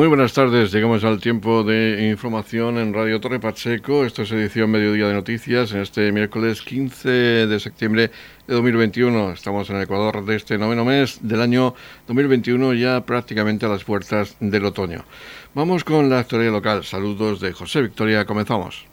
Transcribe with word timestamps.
Muy 0.00 0.08
buenas 0.08 0.32
tardes, 0.32 0.72
llegamos 0.72 1.04
al 1.04 1.20
tiempo 1.20 1.62
de 1.62 2.08
información 2.10 2.78
en 2.78 2.94
Radio 2.94 3.20
Torre 3.20 3.38
Pacheco. 3.38 4.06
Esto 4.06 4.22
es 4.22 4.32
edición 4.32 4.70
Mediodía 4.70 5.06
de 5.06 5.12
Noticias 5.12 5.72
en 5.72 5.80
este 5.80 6.10
miércoles 6.10 6.62
15 6.62 7.10
de 7.46 7.60
septiembre 7.60 8.10
de 8.46 8.54
2021. 8.54 9.32
Estamos 9.32 9.68
en 9.68 9.76
el 9.76 9.82
Ecuador 9.82 10.24
de 10.24 10.36
este 10.36 10.56
noveno 10.56 10.86
mes 10.86 11.18
del 11.20 11.42
año 11.42 11.74
2021, 12.06 12.72
ya 12.72 13.04
prácticamente 13.04 13.66
a 13.66 13.68
las 13.68 13.84
puertas 13.84 14.38
del 14.40 14.64
otoño. 14.64 15.04
Vamos 15.52 15.84
con 15.84 16.08
la 16.08 16.20
actualidad 16.20 16.52
local. 16.52 16.82
Saludos 16.82 17.38
de 17.40 17.52
José 17.52 17.82
Victoria, 17.82 18.24
comenzamos. 18.24 18.86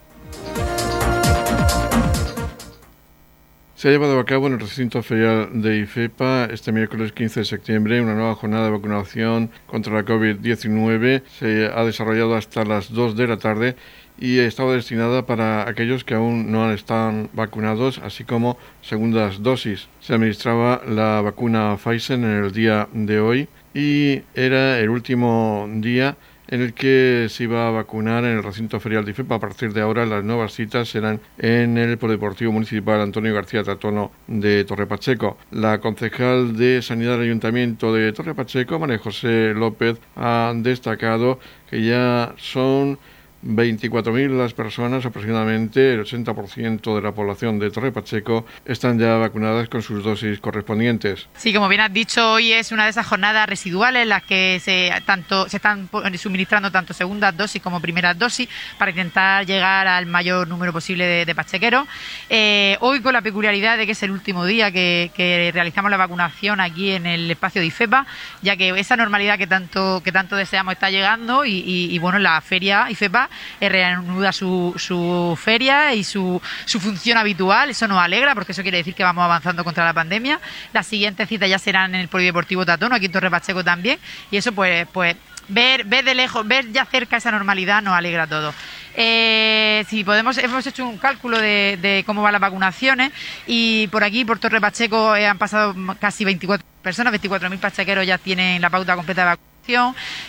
Se 3.77 3.89
ha 3.89 3.91
llevado 3.91 4.19
a 4.19 4.25
cabo 4.25 4.47
en 4.47 4.53
el 4.53 4.59
recinto 4.59 5.03
ferial 5.03 5.61
de 5.61 5.77
IFEPA 5.77 6.45
este 6.45 6.71
miércoles 6.71 7.11
15 7.11 7.41
de 7.41 7.45
septiembre 7.45 8.01
una 8.01 8.15
nueva 8.15 8.33
jornada 8.33 8.65
de 8.65 8.71
vacunación 8.71 9.51
contra 9.67 9.93
la 9.93 10.03
COVID-19. 10.03 11.21
Se 11.37 11.67
ha 11.71 11.83
desarrollado 11.85 12.35
hasta 12.35 12.65
las 12.65 12.91
2 12.91 13.15
de 13.15 13.27
la 13.27 13.37
tarde 13.37 13.75
y 14.17 14.39
estaba 14.39 14.73
destinada 14.73 15.27
para 15.27 15.69
aquellos 15.69 16.03
que 16.03 16.15
aún 16.15 16.51
no 16.51 16.71
están 16.71 17.29
vacunados, 17.33 17.99
así 17.99 18.23
como 18.23 18.57
segundas 18.81 19.43
dosis. 19.43 19.89
Se 19.99 20.15
administraba 20.15 20.81
la 20.87 21.21
vacuna 21.21 21.77
Pfizer 21.77 22.17
en 22.17 22.45
el 22.45 22.51
día 22.51 22.89
de 22.93 23.19
hoy 23.19 23.47
y 23.75 24.23
era 24.33 24.79
el 24.79 24.89
último 24.89 25.69
día 25.71 26.17
en 26.47 26.61
el 26.61 26.73
que 26.73 27.27
se 27.29 27.43
iba 27.43 27.67
a 27.67 27.71
vacunar 27.71 28.23
en 28.23 28.37
el 28.37 28.43
recinto 28.43 28.79
ferial 28.79 29.05
de 29.05 29.11
IFEPA. 29.11 29.35
A 29.35 29.39
partir 29.39 29.73
de 29.73 29.81
ahora 29.81 30.05
las 30.05 30.23
nuevas 30.23 30.53
citas 30.53 30.89
serán 30.89 31.19
en 31.37 31.77
el 31.77 31.97
Polideportivo 31.97 32.51
Municipal 32.51 33.01
Antonio 33.01 33.33
García 33.33 33.63
Tratono 33.63 34.11
de 34.27 34.63
Torre 34.65 34.87
Pacheco. 34.87 35.37
La 35.51 35.79
concejal 35.79 36.55
de 36.55 36.81
Sanidad 36.81 37.13
del 37.13 37.23
Ayuntamiento 37.23 37.93
de 37.93 38.13
Torre 38.13 38.35
Pacheco, 38.35 38.79
María 38.79 38.97
José 38.97 39.53
López, 39.53 39.97
ha 40.15 40.53
destacado 40.55 41.39
que 41.69 41.83
ya 41.83 42.33
son 42.37 42.99
24.000 43.47 44.37
las 44.37 44.53
personas, 44.53 45.05
aproximadamente 45.05 45.93
el 45.93 46.03
80% 46.03 46.95
de 46.95 47.01
la 47.01 47.13
población 47.13 47.59
de 47.59 47.71
Torre 47.71 47.91
Pacheco, 47.91 48.45
están 48.65 48.99
ya 48.99 49.15
vacunadas 49.15 49.69
con 49.69 49.81
sus 49.81 50.03
dosis 50.03 50.39
correspondientes. 50.39 51.27
Sí, 51.35 51.53
como 51.53 51.69
bien 51.69 51.81
has 51.81 51.93
dicho, 51.93 52.33
hoy 52.33 52.51
es 52.51 52.71
una 52.71 52.83
de 52.83 52.89
esas 52.89 53.07
jornadas 53.07 53.47
residuales 53.47 54.03
en 54.03 54.09
las 54.09 54.23
que 54.23 54.59
se, 54.61 54.91
tanto, 55.05 55.47
se 55.47 55.57
están 55.57 55.89
suministrando 56.17 56.71
tanto 56.71 56.93
segundas 56.93 57.35
dosis 57.37 57.61
como 57.61 57.79
primeras 57.79 58.17
dosis 58.17 58.49
para 58.77 58.91
intentar 58.91 59.45
llegar 59.45 59.87
al 59.87 60.05
mayor 60.05 60.47
número 60.47 60.73
posible 60.73 61.25
de, 61.25 61.35
pachequeros. 61.35 61.87
Eh, 62.29 62.77
hoy 62.81 62.99
con 63.01 63.13
la 63.13 63.21
peculiaridad 63.21 63.77
de 63.77 63.85
que 63.85 63.91
es 63.91 64.03
el 64.03 64.11
último 64.11 64.45
día 64.45 64.71
que, 64.71 65.51
realizamos 65.53 65.91
la 65.91 65.97
vacunación 65.97 66.59
aquí 66.59 66.91
en 66.91 67.05
el 67.05 67.29
espacio 67.31 67.61
de 67.61 67.67
IFEPA, 67.67 68.05
ya 68.41 68.57
que 68.57 68.69
esa 68.77 68.97
normalidad 68.97 69.37
que 69.37 69.47
tanto, 69.47 70.01
que 70.03 70.11
tanto 70.11 70.35
deseamos 70.35 70.73
está 70.73 70.89
llegando 70.89 71.45
y, 71.45 71.63
y 71.67 71.99
bueno, 71.99 72.19
la 72.19 72.41
feria 72.41 72.89
IFEPA 72.89 73.29
reanuda 73.59 74.31
su, 74.31 74.73
su 74.77 75.37
feria 75.41 75.93
y 75.93 76.03
su, 76.03 76.41
su 76.65 76.79
función 76.79 77.17
habitual. 77.17 77.69
Eso 77.69 77.87
nos 77.87 77.99
alegra 77.99 78.33
porque 78.35 78.51
eso 78.51 78.61
quiere 78.61 78.79
decir 78.79 78.93
que 78.93 79.03
vamos 79.03 79.23
avanzando 79.23 79.63
contra 79.63 79.85
la 79.85 79.93
pandemia. 79.93 80.39
Las 80.73 80.87
siguientes 80.87 81.27
citas 81.27 81.49
ya 81.49 81.59
serán 81.59 81.95
en 81.95 82.01
el 82.01 82.07
Polideportivo 82.07 82.65
Tatono, 82.65 82.95
aquí 82.95 83.05
en 83.05 83.11
Torre 83.11 83.29
Pacheco 83.29 83.63
también. 83.63 83.99
Y 84.31 84.37
eso, 84.37 84.51
pues, 84.51 84.87
pues 84.91 85.15
ver, 85.47 85.85
ver 85.85 86.05
de 86.05 86.15
lejos, 86.15 86.47
ver 86.47 86.71
ya 86.71 86.85
cerca 86.85 87.17
esa 87.17 87.31
normalidad 87.31 87.81
nos 87.81 87.93
alegra 87.93 88.23
a 88.23 88.27
todos. 88.27 88.55
Eh, 88.95 89.85
si 89.87 90.03
podemos, 90.03 90.37
hemos 90.39 90.65
hecho 90.65 90.85
un 90.85 90.97
cálculo 90.97 91.37
de, 91.39 92.03
cómo 92.05 92.23
van 92.23 92.31
las 92.31 92.41
vacunaciones 92.41 93.11
y 93.45 93.87
por 93.87 94.03
aquí, 94.03 94.25
por 94.25 94.39
Torre 94.39 94.59
Pacheco, 94.59 95.15
eh, 95.15 95.27
han 95.27 95.37
pasado 95.37 95.75
casi 95.99 96.25
24 96.25 96.65
personas, 96.81 97.13
24.000 97.13 97.59
pachequeros 97.59 98.07
ya 98.07 98.17
tienen 98.17 98.59
la 98.59 98.71
pauta 98.71 98.95
completa 98.95 99.21
de 99.21 99.27
vacunación 99.27 99.47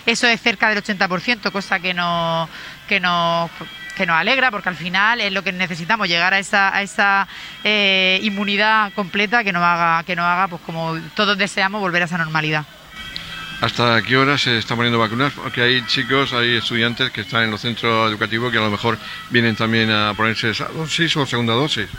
eso 0.05 0.27
es 0.27 0.41
cerca 0.41 0.69
del 0.69 0.83
80%, 0.83 1.51
cosa 1.51 1.79
que 1.79 1.93
nos, 1.93 2.49
que 2.89 2.99
nos 2.99 3.49
que 3.95 4.05
nos 4.05 4.15
alegra 4.15 4.49
porque 4.49 4.69
al 4.69 4.75
final 4.75 5.19
es 5.19 5.31
lo 5.31 5.43
que 5.43 5.51
necesitamos 5.51 6.07
llegar 6.07 6.33
a 6.33 6.39
esa, 6.39 6.73
a 6.73 6.81
esa 6.81 7.27
eh, 7.65 8.17
inmunidad 8.23 8.93
completa 8.93 9.43
que 9.43 9.51
nos 9.51 9.61
haga 9.61 10.03
que 10.03 10.15
nos 10.15 10.25
haga 10.25 10.47
pues 10.47 10.61
como 10.65 10.97
todos 11.15 11.37
deseamos 11.37 11.81
volver 11.81 12.01
a 12.01 12.05
esa 12.05 12.17
normalidad. 12.17 12.65
¿Hasta 13.61 14.01
qué 14.03 14.15
hora 14.15 14.37
se 14.37 14.57
están 14.57 14.77
poniendo 14.77 14.97
vacunas? 14.97 15.33
Porque 15.33 15.61
hay 15.61 15.85
chicos, 15.85 16.31
hay 16.31 16.55
estudiantes 16.55 17.11
que 17.11 17.21
están 17.21 17.43
en 17.43 17.51
los 17.51 17.59
centros 17.59 18.09
educativos 18.09 18.53
que 18.53 18.57
a 18.57 18.61
lo 18.61 18.71
mejor 18.71 18.97
vienen 19.29 19.57
también 19.57 19.91
a 19.91 20.13
ponerse 20.13 20.51
esa 20.51 20.69
dosis 20.69 21.17
o 21.17 21.25
segunda 21.25 21.53
dosis. 21.53 21.89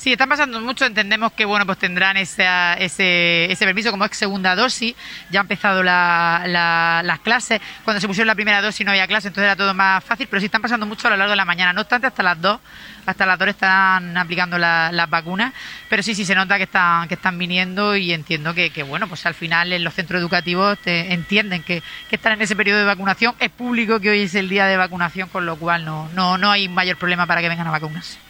Sí, 0.00 0.12
están 0.12 0.30
pasando 0.30 0.58
mucho. 0.62 0.86
Entendemos 0.86 1.32
que 1.32 1.44
bueno, 1.44 1.66
pues 1.66 1.76
tendrán 1.76 2.16
ese, 2.16 2.46
ese 2.78 3.54
permiso 3.66 3.90
como 3.90 4.06
es 4.06 4.16
segunda 4.16 4.56
dosis. 4.56 4.94
Ya 5.30 5.40
han 5.40 5.44
empezado 5.44 5.82
las 5.82 7.20
clases. 7.20 7.60
Cuando 7.84 8.00
se 8.00 8.06
pusieron 8.06 8.26
la 8.26 8.34
primera 8.34 8.62
dosis 8.62 8.86
no 8.86 8.92
había 8.92 9.06
clase, 9.06 9.28
entonces 9.28 9.44
era 9.44 9.56
todo 9.56 9.74
más 9.74 10.02
fácil. 10.02 10.26
Pero 10.26 10.40
sí 10.40 10.46
están 10.46 10.62
pasando 10.62 10.86
mucho 10.86 11.06
a 11.06 11.10
lo 11.10 11.18
largo 11.18 11.32
de 11.32 11.36
la 11.36 11.44
mañana. 11.44 11.74
No 11.74 11.82
obstante, 11.82 12.06
hasta 12.06 12.22
las 12.22 12.40
dos, 12.40 12.60
hasta 13.04 13.26
las 13.26 13.38
dos 13.38 13.48
están 13.48 14.16
aplicando 14.16 14.56
las 14.56 15.10
vacunas. 15.10 15.52
Pero 15.90 16.02
sí, 16.02 16.14
sí 16.14 16.24
se 16.24 16.34
nota 16.34 16.56
que 16.56 16.64
están 16.64 17.06
que 17.06 17.14
están 17.16 17.36
viniendo 17.36 17.94
y 17.94 18.14
entiendo 18.14 18.54
que, 18.54 18.82
bueno, 18.82 19.06
pues 19.06 19.26
al 19.26 19.34
final 19.34 19.70
en 19.70 19.84
los 19.84 19.92
centros 19.92 20.18
educativos 20.18 20.78
entienden 20.86 21.62
que, 21.62 21.82
que, 22.08 22.16
están 22.16 22.32
en 22.32 22.40
ese 22.40 22.56
periodo 22.56 22.78
de 22.78 22.86
vacunación. 22.86 23.34
Es 23.38 23.50
público 23.50 24.00
que 24.00 24.08
hoy 24.08 24.22
es 24.22 24.34
el 24.34 24.48
día 24.48 24.64
de 24.64 24.78
vacunación, 24.78 25.28
con 25.28 25.44
lo 25.44 25.56
cual 25.56 25.84
no, 25.84 26.08
no, 26.14 26.38
no 26.38 26.50
hay 26.50 26.70
mayor 26.70 26.96
problema 26.96 27.26
para 27.26 27.42
que 27.42 27.50
vengan 27.50 27.66
a 27.66 27.72
vacunarse. 27.72 28.29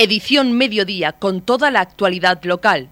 Edición 0.00 0.52
Mediodía 0.52 1.10
con 1.10 1.40
toda 1.40 1.72
la 1.72 1.80
actualidad 1.80 2.40
local. 2.44 2.86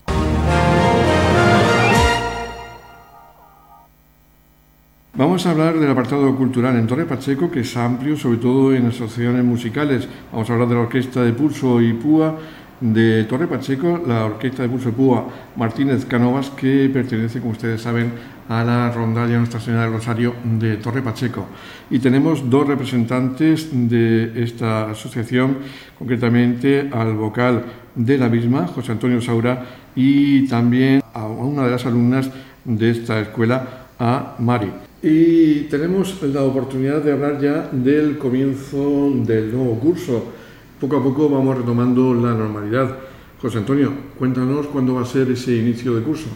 Vamos 5.15 5.47
a 5.47 5.53
hablar 5.53 5.79
del 5.79 5.89
apartado 5.89 6.35
cultural 6.35 6.77
en 6.77 6.89
Torre 6.89 7.05
Pacheco, 7.05 7.49
que 7.49 7.61
es 7.61 7.77
amplio, 7.77 8.17
sobre 8.17 8.39
todo 8.39 8.75
en 8.75 8.87
asociaciones 8.87 9.45
musicales. 9.45 10.09
Vamos 10.33 10.51
a 10.51 10.55
hablar 10.55 10.69
de 10.69 10.75
la 10.75 10.81
Orquesta 10.81 11.23
de 11.23 11.33
Pulso 11.33 11.81
y 11.81 11.93
Púa 11.93 12.41
de 12.81 13.23
Torre 13.23 13.47
Pacheco, 13.47 14.03
la 14.05 14.25
Orquesta 14.25 14.65
de 14.65 14.69
Pulso 14.69 14.89
y 14.89 14.93
Púa 14.93 15.29
Martínez 15.55 16.05
Canovas, 16.07 16.51
que 16.51 16.91
pertenece, 16.93 17.39
como 17.39 17.53
ustedes 17.53 17.83
saben, 17.83 18.15
a 18.49 18.65
la 18.65 18.91
rondalla 18.91 19.39
Nuestra 19.39 19.61
Señora 19.61 19.85
del 19.85 19.93
Rosario 19.93 20.35
de 20.45 20.77
Torre 20.77 21.03
Pacheco. 21.03 21.47
Y 21.91 21.99
tenemos 21.99 22.49
dos 22.49 22.67
representantes 22.67 23.69
de 23.73 24.43
esta 24.43 24.91
asociación, 24.91 25.59
concretamente 25.99 26.89
al 26.93 27.15
vocal 27.15 27.65
de 27.95 28.19
la 28.19 28.29
misma, 28.29 28.67
José 28.67 28.93
Antonio 28.93 29.21
Saura, 29.21 29.65
y 29.95 30.47
también 30.47 31.03
a 31.15 31.27
una 31.27 31.65
de 31.65 31.71
las 31.71 31.87
alumnas 31.87 32.31
de 32.65 32.91
esta 32.91 33.21
escuela, 33.21 33.87
a 33.99 34.37
Mari. 34.39 34.71
Y 35.03 35.61
tenemos 35.71 36.23
la 36.23 36.43
oportunidad 36.43 37.03
de 37.03 37.13
hablar 37.13 37.41
ya 37.41 37.69
del 37.73 38.19
comienzo 38.19 39.11
del 39.25 39.53
nuevo 39.53 39.79
curso. 39.79 40.33
Poco 40.81 40.97
a 40.99 41.03
poco 41.03 41.29
vamos 41.29 41.57
retomando 41.57 42.13
la 42.15 42.35
normalidad. 42.35 42.97
José 43.41 43.59
Antonio, 43.59 43.93
cuéntanos 44.19 44.67
cuándo 44.67 44.95
va 44.95 45.03
a 45.03 45.07
ser 45.07 45.31
ese 45.31 45.57
inicio 45.57 45.95
de 45.95 46.03
curso. 46.03 46.29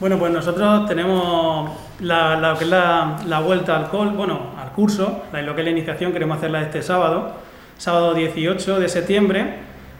Bueno, 0.00 0.18
pues 0.18 0.32
nosotros 0.32 0.86
tenemos 0.86 1.70
la, 2.00 3.40
vuelta 3.44 3.76
al 3.76 4.72
curso, 4.74 5.22
lo 5.32 5.54
que 5.54 5.60
es 5.60 5.64
la 5.64 5.70
iniciación, 5.70 6.12
queremos 6.12 6.38
hacerla 6.38 6.62
este 6.62 6.82
sábado, 6.82 7.32
sábado 7.78 8.12
18 8.12 8.80
de 8.80 8.88
septiembre, 8.88 9.54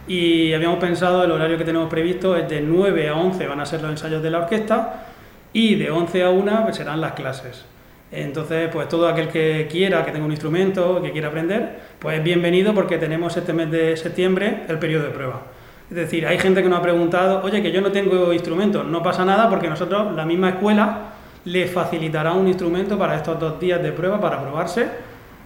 y 0.05 0.51
habíamos 0.51 0.79
pensado, 0.79 1.23
el 1.23 1.31
horario 1.31 1.57
que 1.57 1.63
tenemos 1.63 1.89
previsto 1.89 2.35
es 2.35 2.49
de 2.49 2.59
9 2.59 3.07
a 3.07 3.15
11 3.15 3.47
van 3.47 3.61
a 3.61 3.65
ser 3.65 3.81
los 3.81 3.89
ensayos 3.89 4.21
de 4.21 4.29
la 4.31 4.39
orquesta, 4.39 5.05
y 5.53 5.75
de 5.75 5.89
11 5.89 6.23
a 6.23 6.29
1 6.29 6.63
pues, 6.63 6.75
serán 6.75 6.99
las 6.99 7.13
clases. 7.13 7.63
Entonces, 8.11 8.69
pues 8.73 8.89
todo 8.89 9.07
aquel 9.07 9.29
que 9.29 9.67
quiera, 9.71 10.03
que 10.03 10.11
tenga 10.11 10.25
un 10.25 10.31
instrumento, 10.31 11.01
que 11.01 11.11
quiera 11.13 11.29
aprender, 11.29 11.79
pues 11.99 12.21
bienvenido 12.21 12.73
porque 12.73 12.97
tenemos 12.97 13.35
este 13.37 13.53
mes 13.53 13.71
de 13.71 13.95
septiembre 13.95 14.63
el 14.67 14.77
periodo 14.77 15.05
de 15.05 15.11
prueba. 15.11 15.41
Es 15.89 15.95
decir, 15.95 16.25
hay 16.25 16.39
gente 16.39 16.63
que 16.63 16.69
nos 16.69 16.79
ha 16.79 16.81
preguntado, 16.81 17.41
oye, 17.43 17.61
que 17.61 17.71
yo 17.71 17.81
no 17.81 17.91
tengo 17.91 18.33
instrumento, 18.33 18.83
no 18.83 19.03
pasa 19.03 19.23
nada 19.23 19.49
porque 19.49 19.69
nosotros, 19.69 20.15
la 20.15 20.25
misma 20.25 20.49
escuela, 20.49 21.11
le 21.45 21.67
facilitará 21.67 22.33
un 22.33 22.47
instrumento 22.47 22.97
para 22.97 23.15
estos 23.15 23.39
dos 23.39 23.59
días 23.59 23.81
de 23.83 23.91
prueba, 23.91 24.19
para 24.19 24.41
probarse, 24.41 24.87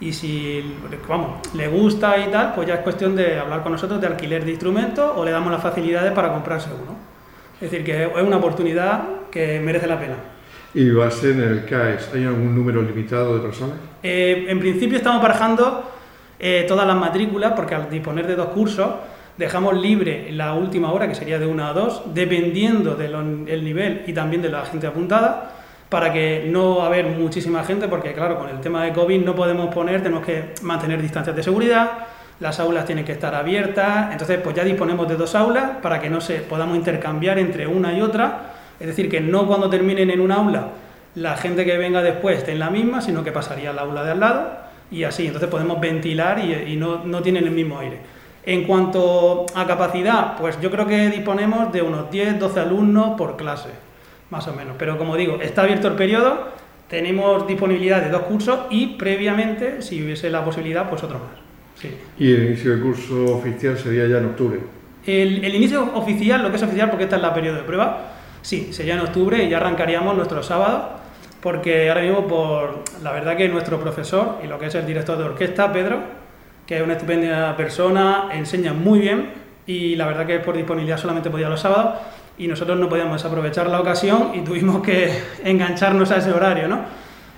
y 0.02 0.14
si, 0.14 0.64
vamos, 1.08 1.40
le 1.54 1.68
gusta 1.68 2.18
y 2.18 2.32
tal, 2.32 2.54
pues 2.54 2.68
ya 2.68 2.76
es 2.76 2.80
cuestión 2.82 3.16
de 3.16 3.38
hablar 3.38 3.64
con 3.64 3.74
nosotros 3.74 4.00
de 4.00 4.08
alquiler 4.08 4.46
de 4.46 4.52
instrumentos 4.52 5.12
o 5.14 5.26
le 5.26 5.32
damos 5.32 5.52
las 5.52 5.62
facilidades 5.62 6.14
para 6.14 6.32
comprarse 6.32 6.70
uno. 6.70 6.96
Es 7.56 7.70
decir, 7.70 7.86
que 7.86 8.06
es 8.06 8.24
una 8.24 8.38
oportunidad 8.38 9.04
que 9.30 9.60
merece 9.60 9.88
la 9.88 10.00
pena. 10.00 10.16
¿Y 10.74 10.90
va 10.92 11.08
a 11.08 11.12
ser 11.12 11.32
en 11.32 11.42
el 11.42 11.66
CAES? 11.66 12.12
¿Hay 12.14 12.24
algún 12.24 12.56
número 12.56 12.82
limitado 12.82 13.36
de 13.36 13.42
personas? 13.42 13.76
Eh, 14.02 14.46
en 14.48 14.60
principio 14.60 14.98
estamos 14.98 15.22
barajando 15.22 15.92
eh, 16.40 16.64
todas 16.66 16.88
las 16.88 16.96
matrículas 16.96 17.52
porque 17.54 17.76
al 17.76 17.90
disponer 17.90 18.26
de 18.26 18.36
dos 18.36 18.48
cursos 18.50 18.88
dejamos 19.40 19.78
libre 19.78 20.30
la 20.34 20.54
última 20.54 20.92
hora, 20.92 21.08
que 21.08 21.16
sería 21.16 21.40
de 21.40 21.46
una 21.46 21.70
a 21.70 21.74
dos, 21.74 22.04
dependiendo 22.14 22.96
del 22.96 23.64
nivel 23.64 24.04
y 24.06 24.12
también 24.12 24.42
de 24.42 24.50
la 24.50 24.66
gente 24.66 24.86
apuntada, 24.86 25.52
para 25.88 26.12
que 26.12 26.46
no 26.46 26.84
haber 26.84 27.06
muchísima 27.08 27.64
gente, 27.64 27.88
porque 27.88 28.14
claro, 28.14 28.38
con 28.38 28.50
el 28.50 28.60
tema 28.60 28.84
de 28.84 28.92
COVID 28.92 29.24
no 29.24 29.36
podemos 29.36 29.74
poner, 29.74 30.04
tenemos 30.04 30.26
que 30.26 30.54
mantener 30.62 31.02
distancias 31.02 31.34
de 31.34 31.42
seguridad, 31.42 31.90
las 32.42 32.60
aulas 32.60 32.86
tienen 32.86 33.06
que 33.06 33.14
estar 33.14 33.34
abiertas, 33.34 34.12
entonces 34.12 34.40
pues 34.44 34.56
ya 34.56 34.66
disponemos 34.66 35.08
de 35.08 35.16
dos 35.16 35.34
aulas 35.36 35.78
para 35.82 36.02
que 36.02 36.10
no 36.10 36.20
se 36.20 36.40
podamos 36.40 36.76
intercambiar 36.76 37.40
entre 37.40 37.66
una 37.66 37.94
y 37.94 38.02
otra, 38.02 38.52
es 38.78 38.88
decir, 38.88 39.10
que 39.10 39.22
no 39.22 39.48
cuando 39.48 39.70
terminen 39.70 40.10
en 40.10 40.20
un 40.20 40.34
aula 40.34 40.68
la 41.16 41.38
gente 41.38 41.66
que 41.66 41.78
venga 41.78 42.02
después 42.02 42.40
esté 42.40 42.52
en 42.52 42.60
la 42.60 42.70
misma, 42.70 43.02
sino 43.02 43.24
que 43.24 43.32
pasaría 43.32 43.70
al 43.70 43.80
aula 43.80 44.04
de 44.04 44.12
al 44.12 44.20
lado 44.20 44.52
y 44.92 45.06
así, 45.06 45.28
entonces 45.28 45.50
podemos 45.50 45.80
ventilar 45.80 46.40
y, 46.40 46.76
no, 46.76 47.06
no 47.06 47.22
tienen 47.22 47.46
el 47.46 47.52
mismo 47.52 47.80
aire. 47.80 48.00
En 48.46 48.64
cuanto 48.64 49.46
a 49.54 49.68
capacidad, 49.68 50.38
pues 50.38 50.60
yo 50.62 50.72
creo 50.72 50.88
que 50.88 51.10
disponemos 51.10 51.72
de 51.72 51.82
unos 51.82 52.10
10, 52.10 52.40
12 52.40 52.60
alumnos 52.60 53.18
por 53.18 53.36
clase, 53.36 53.70
más 54.30 54.48
o 54.48 54.54
menos. 54.54 54.76
Pero 54.78 54.98
como 54.98 55.16
digo, 55.16 55.40
está 55.42 55.64
abierto 55.64 55.88
el 55.88 55.96
periodo, 55.96 56.48
tenemos 56.90 57.46
disponibilidad 57.48 58.02
de 58.02 58.10
dos 58.10 58.24
cursos 58.24 58.62
y 58.70 58.98
previamente, 58.98 59.82
si 59.82 60.04
hubiese 60.04 60.30
la 60.30 60.44
posibilidad, 60.44 60.90
pues 60.90 61.04
otro 61.04 61.20
más. 61.20 61.50
¿Y 62.18 62.32
el 62.34 62.48
inicio 62.48 62.72
del 62.72 62.82
curso 62.82 63.38
oficial 63.38 63.78
sería 63.78 64.08
ya 64.08 64.18
en 64.18 64.26
octubre? 64.26 64.60
El, 65.06 65.44
el, 65.46 65.56
inicio 65.56 65.92
oficial, 65.96 66.42
lo 66.42 66.50
que 66.50 66.58
es 66.58 66.64
oficial, 66.64 66.90
porque 66.90 67.06
esta 67.06 67.16
es 67.16 67.22
la 67.22 67.34
periodo 67.34 67.58
de 67.58 67.64
prueba, 67.64 68.12
sí, 68.42 68.74
sería 68.74 68.96
en 68.96 69.02
octubre 69.02 69.44
y 69.44 69.50
ya 69.50 69.58
arrancaríamos 69.58 70.16
nuestro 70.16 70.44
sábado, 70.44 70.90
porque 71.42 71.90
ahora 71.90 72.02
mismo, 72.02 72.28
por 72.28 72.84
la 73.02 73.12
verdad 73.12 73.38
que 73.38 73.48
nuestro 73.48 73.80
profesor 73.80 74.40
y 74.44 74.48
lo 74.48 74.60
que 74.60 74.66
es 74.66 74.76
el 74.76 74.86
director 74.86 75.18
de 75.18 75.24
orquesta, 75.24 75.72
Pedro, 75.72 76.00
que 76.70 76.78
es 76.78 76.84
una 76.84 76.94
estupenda 76.94 77.58
persona, 77.58 78.30
enseña 78.32 78.74
muy 78.74 79.00
bien 79.00 79.32
y 79.66 79.96
la 79.96 80.06
verdad 80.06 80.28
que 80.28 80.38
por 80.38 80.56
disponibilidad 80.56 81.00
solamente 81.00 81.32
podía 81.32 81.50
los 81.50 81.62
sábados 81.62 82.00
y 82.38 82.48
nosotros 82.48 82.78
no 82.78 82.88
podíamos 82.88 83.26
aprovechar 83.26 83.68
la 83.72 83.82
ocasión 83.82 84.34
y 84.36 84.42
tuvimos 84.42 84.84
que 84.84 85.12
engancharnos 85.44 86.12
a 86.12 86.18
ese 86.18 86.32
horario, 86.32 86.68
¿no? 86.68 86.82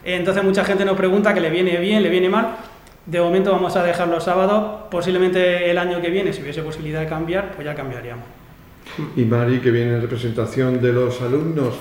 Entonces 0.04 0.44
mucha 0.44 0.66
gente 0.66 0.84
nos 0.84 0.98
pregunta 0.98 1.34
que 1.34 1.40
le 1.40 1.50
viene 1.50 1.78
bien, 1.78 2.04
le 2.04 2.10
viene 2.10 2.28
mal, 2.28 2.58
de 3.06 3.22
momento 3.22 3.54
vamos 3.54 3.74
a 3.78 3.84
dejar 3.84 4.10
los 4.10 4.26
sábados, 4.26 4.90
posiblemente 4.92 5.72
el 5.72 5.78
año 5.78 6.02
que 6.02 6.10
viene, 6.10 6.34
si 6.34 6.42
hubiese 6.42 6.62
posibilidad 6.62 7.00
de 7.00 7.08
cambiar, 7.08 7.54
pues 7.54 7.64
ya 7.64 7.74
cambiaríamos. 7.74 8.26
Y 9.16 9.24
Mari, 9.24 9.60
que 9.60 9.72
viene 9.72 9.94
en 9.94 10.02
representación 10.02 10.82
de 10.82 10.92
los 10.92 11.22
alumnos, 11.22 11.76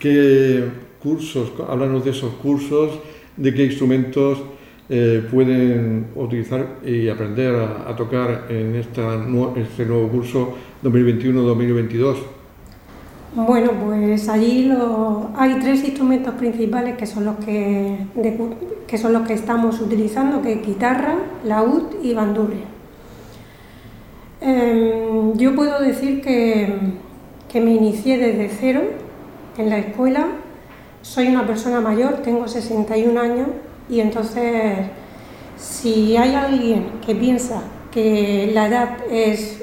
¿qué 0.00 0.64
cursos, 1.00 1.52
háblanos 1.68 2.04
de 2.04 2.10
esos 2.10 2.34
cursos, 2.34 2.98
de 3.36 3.54
qué 3.54 3.66
instrumentos 3.66 4.40
eh, 4.90 5.26
pueden 5.30 6.06
utilizar 6.14 6.78
y 6.82 7.10
aprender 7.10 7.54
a, 7.54 7.94
tocar 7.94 8.46
en 8.48 8.74
este 8.74 9.02
nuevo 9.02 10.08
curso 10.08 10.54
2021-2022? 10.82 12.16
Bueno, 13.34 13.72
pues 13.84 14.26
allí 14.30 14.72
hay 15.36 15.58
tres 15.60 15.84
instrumentos 15.84 16.32
principales 16.36 16.96
que 16.96 17.04
son 17.04 17.26
los 17.26 17.36
que, 17.36 17.98
que 18.86 18.96
son 18.96 19.12
los 19.12 19.26
que 19.26 19.34
estamos 19.34 19.78
utilizando, 19.82 20.40
que 20.40 20.54
guitarra, 20.56 21.16
laúd 21.44 22.02
y 22.02 22.14
bandurria. 22.14 22.64
Em, 24.40 25.36
yo 25.36 25.54
puedo 25.54 25.82
decir 25.82 26.22
que, 26.22 26.74
que 27.52 27.60
me 27.60 27.74
inicié 27.74 28.16
desde 28.16 28.48
cero 28.48 28.80
en 29.58 29.68
la 29.68 29.78
escuela. 29.78 30.28
Soy 31.02 31.28
una 31.28 31.46
persona 31.46 31.82
mayor, 31.82 32.22
tengo 32.22 32.48
61 32.48 33.20
años 33.20 33.48
y 33.88 34.00
entonces 34.00 34.86
si 35.56 36.16
hay 36.16 36.34
alguien 36.34 37.00
que 37.04 37.14
piensa 37.14 37.62
que 37.90 38.50
la 38.54 38.66
edad 38.66 38.96
es 39.10 39.62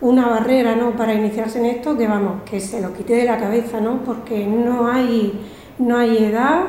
una 0.00 0.28
barrera 0.28 0.76
¿no? 0.76 0.92
para 0.92 1.14
iniciarse 1.14 1.58
en 1.58 1.66
esto, 1.66 1.96
que 1.96 2.06
vamos, 2.06 2.42
que 2.44 2.60
se 2.60 2.80
lo 2.80 2.92
quite 2.92 3.14
de 3.14 3.24
la 3.24 3.38
cabeza, 3.38 3.80
¿no? 3.80 4.02
porque 4.04 4.46
no 4.46 4.90
hay, 4.90 5.40
no 5.78 5.96
hay 5.96 6.24
edad 6.24 6.64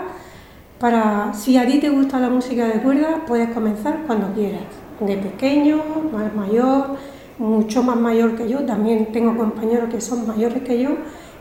para... 0.80 1.34
Si 1.34 1.58
a 1.58 1.66
ti 1.66 1.80
te 1.80 1.90
gusta 1.90 2.19
la 2.19 2.30
música 2.30 2.68
de 2.68 2.81
cuerda, 2.81 3.25
puedes 3.28 3.50
comenzar 3.50 4.04
cuando 4.06 4.34
quieras, 4.34 4.64
de 5.00 5.18
pequeño, 5.18 5.81
más 6.14 6.34
mayor, 6.34 6.96
mucho 7.38 7.84
más 7.84 7.98
mayor 7.98 8.36
que 8.36 8.48
yo, 8.48 8.60
también 8.60 9.12
tengo 9.12 9.36
compañeros 9.36 9.90
que 9.90 10.02
son 10.02 10.28
mayores 10.28 10.64
que 10.64 10.81
yo 10.81 10.92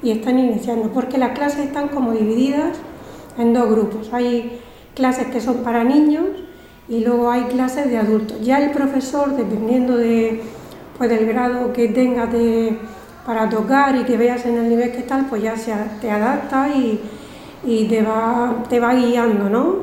y 0.03 0.11
están 0.11 0.39
iniciando, 0.39 0.91
porque 0.91 1.19
las 1.19 1.39
clases 1.39 1.67
están 1.67 1.89
como 1.89 2.13
divididas 2.13 2.79
en 3.39 3.55
dos 3.55 3.71
grupos. 3.71 4.13
Hay 4.13 4.61
clases 4.97 5.29
que 5.29 5.41
son 5.41 5.59
para 5.59 5.85
niños 5.85 6.25
y 6.89 7.05
luego 7.05 7.31
hay 7.31 7.43
clases 7.43 7.89
de 7.89 7.99
adultos. 7.99 8.41
Ya 8.41 8.59
el 8.59 8.73
profesor, 8.73 9.37
dependiendo 9.37 9.97
de 9.97 10.43
pues 10.99 11.11
del 11.11 11.27
grado 11.27 11.73
que 11.73 11.89
tengas 11.89 12.33
de, 12.33 12.79
para 13.25 13.49
tocar 13.49 13.95
y 13.97 14.05
que 14.05 14.17
veas 14.17 14.47
en 14.47 14.57
el 14.57 14.69
nivel 14.69 14.93
que 14.93 15.03
tal, 15.03 15.27
pues 15.27 15.43
ya 15.43 15.57
se, 15.57 15.75
te 16.01 16.11
adapta 16.11 16.71
y, 16.75 17.01
y, 17.65 17.85
te, 17.85 18.03
va, 18.03 18.65
te 18.69 18.81
va 18.81 18.95
guiando, 18.95 19.51
¿no? 19.51 19.77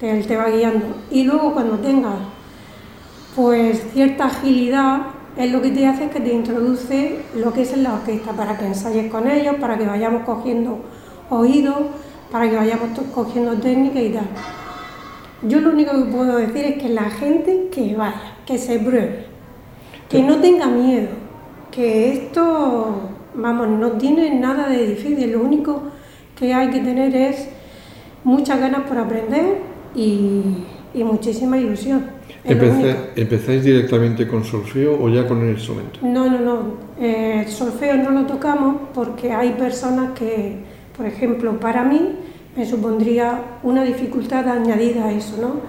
Te, 0.00 0.22
te 0.22 0.36
va 0.36 0.48
guiando. 0.48 0.86
Y 1.10 1.24
luego 1.24 1.52
cuando 1.52 1.78
tengas 1.78 2.14
pues 3.36 3.82
cierta 3.92 4.26
agilidad, 4.26 5.02
es 5.36 5.50
lo 5.50 5.60
que 5.60 5.70
te 5.70 5.86
hace 5.86 6.08
que 6.08 6.20
te 6.20 6.32
introduce 6.32 7.20
lo 7.34 7.52
que 7.52 7.62
es 7.62 7.72
en 7.72 7.82
la 7.82 7.94
orquesta, 7.94 8.32
para 8.32 8.56
que 8.56 8.66
ensayes 8.66 9.10
con 9.10 9.28
ellos, 9.28 9.56
para 9.56 9.76
que 9.76 9.84
vayamos 9.84 10.22
cogiendo 10.22 10.78
oídos, 11.28 11.80
para 12.34 12.50
que 12.50 12.56
vayamos 12.56 12.88
cogiendo 13.14 13.54
técnica 13.58 14.02
y 14.02 14.08
tal. 14.08 14.26
Yo 15.42 15.60
lo 15.60 15.70
único 15.70 15.92
que 15.92 16.10
puedo 16.10 16.36
decir 16.38 16.64
es 16.64 16.82
que 16.82 16.88
la 16.88 17.08
gente 17.08 17.68
que 17.70 17.94
vaya, 17.94 18.38
que 18.44 18.58
se 18.58 18.80
pruebe, 18.80 19.26
que 20.08 20.20
no 20.20 20.38
tenga 20.38 20.66
miedo, 20.66 21.10
que 21.70 22.12
esto, 22.12 23.02
vamos, 23.36 23.68
no 23.68 23.92
tiene 23.92 24.34
nada 24.34 24.68
de 24.68 24.84
difícil, 24.84 25.30
lo 25.30 25.42
único 25.42 25.84
que 26.36 26.52
hay 26.52 26.70
que 26.70 26.80
tener 26.80 27.14
es 27.14 27.48
muchas 28.24 28.58
ganas 28.58 28.80
por 28.88 28.98
aprender 28.98 29.58
y, 29.94 30.42
muchísima 30.92 31.56
ilusión. 31.56 32.04
¿Empezáis 32.44 33.62
directamente 33.62 34.26
con 34.26 34.42
solfeo 34.42 35.00
o 35.00 35.08
ya 35.08 35.28
con 35.28 35.40
el 35.40 35.50
instrumento? 35.50 36.00
No, 36.02 36.28
no, 36.28 36.40
no. 36.40 36.58
Eh, 37.00 37.46
solfeo 37.46 37.96
no 37.98 38.10
lo 38.10 38.26
tocamos 38.26 38.74
porque 38.92 39.30
hay 39.30 39.50
personas 39.50 40.18
que, 40.18 40.56
por 40.96 41.06
ejemplo, 41.06 41.60
para 41.60 41.84
mí 41.84 42.23
me 42.56 42.66
supondría 42.66 43.58
una 43.62 43.82
dificultad 43.82 44.48
añadida 44.48 45.06
a 45.06 45.12
eso, 45.12 45.36
¿no? 45.40 45.60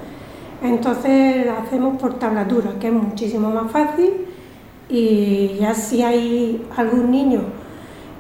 Entonces 0.68 1.48
hacemos 1.48 2.00
por 2.00 2.20
tablatura, 2.20 2.80
que 2.80 2.88
es 2.88 2.94
muchísimo 2.94 3.50
más 3.50 3.72
fácil 3.72 4.12
y 4.90 5.58
ya 5.60 5.74
si 5.74 6.02
hay 6.02 6.66
algún 6.78 7.12
niño 7.12 7.42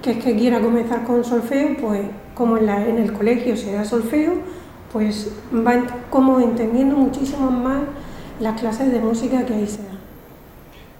que 0.01 0.17
quiera 0.35 0.59
comenzar 0.59 1.03
con 1.03 1.23
solfeo, 1.23 1.77
pues 1.81 2.01
como 2.35 2.57
en, 2.57 2.69
en 2.69 2.97
el 2.99 3.13
colegio 3.13 3.57
se 3.57 3.71
da 3.71 3.83
solfeo, 3.83 4.33
pues 4.91 5.31
va 5.53 5.83
como 6.09 6.39
entendiendo 6.39 6.95
muchísimo 6.95 7.49
más 7.49 7.81
las 8.39 8.59
clases 8.59 8.91
de 8.91 8.99
música 8.99 9.45
que 9.45 9.53
ahí 9.53 9.67
se 9.67 9.79
dan. 9.83 9.95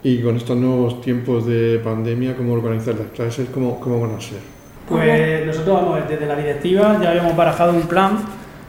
Y 0.02 0.22
con 0.22 0.36
estos 0.36 0.56
nuevos 0.56 1.00
tiempos 1.00 1.46
de 1.46 1.80
pandemia, 1.82 2.36
¿cómo 2.36 2.52
organizar 2.54 2.94
las 2.94 3.08
clases? 3.08 3.48
¿Cómo, 3.50 3.78
cómo 3.80 4.00
van 4.00 4.16
a 4.16 4.20
ser? 4.20 4.55
Pues 4.88 5.44
nosotros 5.44 5.82
vamos 5.82 6.08
desde 6.08 6.26
la 6.26 6.36
directiva, 6.36 6.98
ya 7.02 7.10
habíamos 7.10 7.36
barajado 7.36 7.72
un 7.72 7.82
plan 7.82 8.18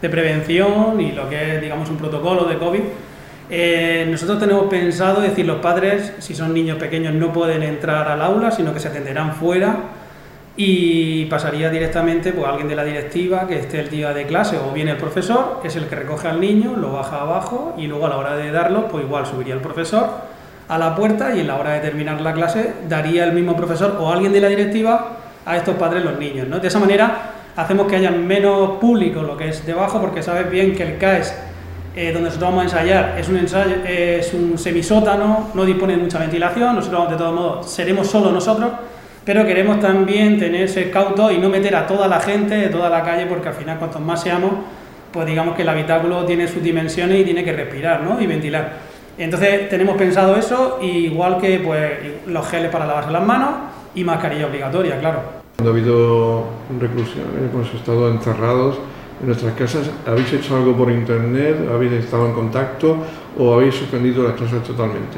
de 0.01 0.09
prevención 0.09 0.99
y 0.99 1.11
lo 1.11 1.29
que 1.29 1.55
es, 1.55 1.61
digamos, 1.61 1.89
un 1.89 1.97
protocolo 1.97 2.45
de 2.45 2.57
COVID. 2.57 2.81
Eh, 3.49 4.07
nosotros 4.09 4.39
tenemos 4.39 4.65
pensado 4.65 5.21
decir 5.21 5.45
los 5.45 5.59
padres, 5.59 6.13
si 6.19 6.33
son 6.33 6.53
niños 6.53 6.77
pequeños, 6.77 7.13
no 7.13 7.31
pueden 7.31 7.61
entrar 7.61 8.07
al 8.07 8.21
aula, 8.21 8.51
sino 8.51 8.73
que 8.73 8.79
se 8.79 8.87
atenderán 8.87 9.35
fuera 9.35 9.75
y 10.57 11.25
pasaría 11.25 11.69
directamente 11.69 12.33
pues, 12.33 12.47
a 12.47 12.49
alguien 12.49 12.67
de 12.67 12.75
la 12.75 12.83
directiva 12.83 13.47
que 13.47 13.59
esté 13.59 13.79
el 13.79 13.89
día 13.89 14.11
de 14.11 14.25
clase 14.25 14.57
o 14.57 14.73
viene 14.73 14.91
el 14.91 14.97
profesor, 14.97 15.59
que 15.61 15.67
es 15.67 15.75
el 15.75 15.85
que 15.85 15.95
recoge 15.95 16.27
al 16.27 16.41
niño, 16.41 16.75
lo 16.75 16.93
baja 16.93 17.21
abajo 17.21 17.75
y 17.77 17.85
luego 17.85 18.07
a 18.07 18.09
la 18.09 18.17
hora 18.17 18.35
de 18.35 18.51
darlo, 18.51 18.87
pues 18.87 19.05
igual 19.05 19.27
subiría 19.27 19.53
el 19.53 19.61
profesor 19.61 20.09
a 20.67 20.77
la 20.79 20.95
puerta 20.95 21.35
y 21.35 21.41
en 21.41 21.47
la 21.47 21.57
hora 21.57 21.73
de 21.73 21.79
terminar 21.79 22.19
la 22.21 22.33
clase 22.33 22.73
daría 22.89 23.23
el 23.23 23.33
mismo 23.33 23.55
profesor 23.55 23.97
o 23.99 24.11
alguien 24.11 24.33
de 24.33 24.41
la 24.41 24.47
directiva 24.47 25.26
a 25.47 25.57
estos 25.57 25.75
padres 25.75 26.03
los 26.03 26.19
niños. 26.19 26.47
¿no? 26.47 26.59
De 26.59 26.67
esa 26.67 26.77
manera 26.77 27.31
hacemos 27.55 27.87
que 27.87 27.95
haya 27.95 28.11
menos 28.11 28.77
público 28.77 29.23
lo 29.23 29.35
que 29.35 29.49
es 29.49 29.65
debajo 29.65 29.99
porque 29.99 30.21
sabes 30.21 30.51
bien 30.51 30.75
que 30.75 30.83
el 30.83 30.97
CAES 30.97 31.33
eh, 31.95 32.11
donde 32.11 32.27
nosotros 32.27 32.49
vamos 32.51 32.61
a 32.61 32.63
ensayar 32.65 33.15
es 33.17 33.27
un, 33.27 33.37
ensayo, 33.37 33.77
es 33.83 34.31
un 34.31 34.55
semisótano, 34.55 35.49
no 35.55 35.65
dispone 35.65 35.97
de 35.97 36.03
mucha 36.03 36.19
ventilación, 36.19 36.75
nosotros 36.75 37.09
de 37.09 37.15
todos 37.15 37.33
modos 37.33 37.71
seremos 37.71 38.05
solo 38.05 38.31
nosotros, 38.31 38.69
pero 39.25 39.43
queremos 39.47 39.79
también 39.79 40.37
tener 40.37 40.61
ese 40.63 40.91
cauto 40.91 41.31
y 41.31 41.39
no 41.39 41.49
meter 41.49 41.75
a 41.75 41.87
toda 41.87 42.07
la 42.07 42.19
gente 42.19 42.53
de 42.55 42.67
toda 42.67 42.89
la 42.89 43.01
calle, 43.01 43.25
porque 43.25 43.47
al 43.47 43.55
final 43.55 43.79
cuantos 43.79 43.99
más 43.99 44.21
seamos, 44.21 44.51
pues 45.11 45.25
digamos 45.25 45.55
que 45.55 45.63
el 45.63 45.69
habitáculo 45.69 46.23
tiene 46.23 46.47
sus 46.47 46.61
dimensiones 46.61 47.19
y 47.19 47.23
tiene 47.23 47.43
que 47.43 47.53
respirar 47.53 48.03
¿no? 48.03 48.21
y 48.21 48.27
ventilar. 48.27 48.73
Entonces 49.17 49.67
tenemos 49.67 49.97
pensado 49.97 50.35
eso, 50.35 50.77
igual 50.83 51.39
que 51.39 51.59
pues, 51.59 51.93
los 52.27 52.47
geles 52.47 52.69
para 52.69 52.85
lavarse 52.85 53.09
las 53.09 53.23
manos 53.23 53.49
y 53.97 54.03
mascarilla 54.03 54.45
obligatoria, 54.45 54.99
claro. 54.99 55.21
Cuando 55.55 55.71
ha 55.71 55.73
habido 55.73 56.43
reclusión, 56.79 57.25
hemos 57.51 57.73
estado 57.73 58.11
encerrados, 58.11 58.77
en 59.19 59.27
nuestras 59.27 59.53
casas. 59.53 59.89
¿Habéis 60.05 60.31
hecho 60.33 60.55
algo 60.55 60.75
por 60.77 60.91
internet? 60.91 61.57
¿Habéis 61.73 61.93
estado 61.93 62.27
en 62.27 62.33
contacto 62.33 62.97
o 63.37 63.53
habéis 63.55 63.73
suspendido 63.73 64.23
las 64.23 64.33
clases 64.33 64.61
totalmente? 64.61 65.17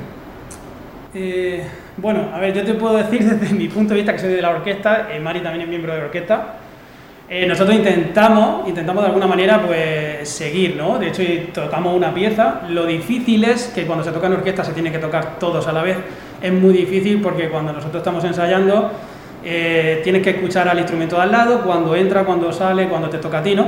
Eh, 1.14 1.64
bueno, 1.98 2.30
a 2.34 2.40
ver, 2.40 2.54
yo 2.54 2.64
te 2.64 2.74
puedo 2.76 2.96
decir 2.96 3.24
desde 3.40 3.54
mi 3.54 3.68
punto 3.68 3.94
de 3.94 3.98
vista 3.98 4.14
que 4.14 4.20
soy 4.20 4.34
de 4.34 4.42
la 4.42 4.52
orquesta, 4.52 5.10
eh, 5.12 5.20
Mari 5.20 5.42
también 5.42 5.64
es 5.64 5.68
miembro 5.68 5.92
de 5.92 6.00
la 6.00 6.06
orquesta. 6.06 6.56
Eh, 7.32 7.46
nosotros 7.46 7.76
intentamos, 7.76 8.68
intentamos 8.68 9.04
de 9.04 9.08
alguna 9.08 9.28
manera 9.28 9.62
pues 9.62 10.28
seguir, 10.28 10.76
¿no? 10.76 10.98
De 10.98 11.10
hecho, 11.10 11.22
tocamos 11.54 11.96
una 11.96 12.12
pieza. 12.12 12.62
Lo 12.70 12.88
difícil 12.88 13.44
es 13.44 13.68
que 13.68 13.86
cuando 13.86 14.04
se 14.04 14.12
toca 14.12 14.28
en 14.28 14.34
orquesta 14.34 14.64
se 14.64 14.74
tiene 14.74 14.92
que 14.92 14.98
tocar 14.98 15.38
todos 15.38 15.68
a 15.68 15.74
la 15.74 15.84
vez. 15.84 15.98
Es 16.42 16.54
muy 16.54 16.74
difícil 16.74 17.22
porque 17.22 17.50
cuando 17.50 17.74
nosotros 17.74 18.02
estamos 18.02 18.24
ensayando, 18.24 18.92
eh, 19.44 20.02
tienes 20.04 20.22
que 20.22 20.32
escuchar 20.32 20.68
al 20.68 20.78
instrumento 20.78 21.16
de 21.16 21.24
al 21.24 21.32
lado, 21.32 21.62
cuando 21.62 21.96
entra, 21.96 22.24
cuando 22.24 22.52
sale, 22.52 22.88
cuando 22.88 23.10
te 23.10 23.18
toca 23.18 23.40
a 23.40 23.44
ti, 23.44 23.56
¿no? 23.56 23.68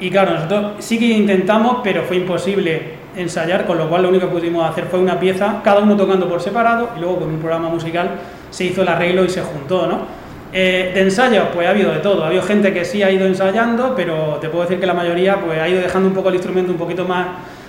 Y 0.00 0.10
claro, 0.10 0.34
nosotros 0.34 0.72
sí 0.78 0.98
que 0.98 1.06
intentamos, 1.06 1.78
pero 1.82 2.02
fue 2.02 2.16
imposible 2.16 3.04
ensayar, 3.16 3.64
con 3.64 3.78
lo 3.78 3.88
cual 3.88 4.02
lo 4.02 4.08
único 4.08 4.28
que 4.28 4.34
pudimos 4.34 4.68
hacer 4.68 4.86
fue 4.86 4.98
una 4.98 5.18
pieza, 5.18 5.60
cada 5.62 5.80
uno 5.80 5.96
tocando 5.96 6.28
por 6.28 6.40
separado, 6.40 6.90
y 6.96 7.00
luego 7.00 7.20
con 7.20 7.28
un 7.28 7.38
programa 7.38 7.68
musical 7.68 8.10
se 8.50 8.64
hizo 8.64 8.82
el 8.82 8.88
arreglo 8.88 9.24
y 9.24 9.28
se 9.28 9.40
juntó, 9.40 9.86
¿no? 9.86 10.24
Eh, 10.56 10.92
de 10.94 11.00
ensayos, 11.00 11.48
pues 11.52 11.66
ha 11.66 11.70
habido 11.70 11.90
de 11.92 11.98
todo. 11.98 12.22
Ha 12.22 12.28
habido 12.28 12.42
gente 12.42 12.72
que 12.72 12.84
sí 12.84 13.02
ha 13.02 13.10
ido 13.10 13.26
ensayando, 13.26 13.94
pero 13.96 14.38
te 14.40 14.48
puedo 14.48 14.62
decir 14.62 14.78
que 14.78 14.86
la 14.86 14.94
mayoría 14.94 15.40
pues, 15.40 15.58
ha 15.58 15.68
ido 15.68 15.80
dejando 15.80 16.08
un 16.08 16.14
poco 16.14 16.28
el 16.28 16.36
instrumento 16.36 16.70
un 16.70 16.78
poquito 16.78 17.04
más 17.04 17.26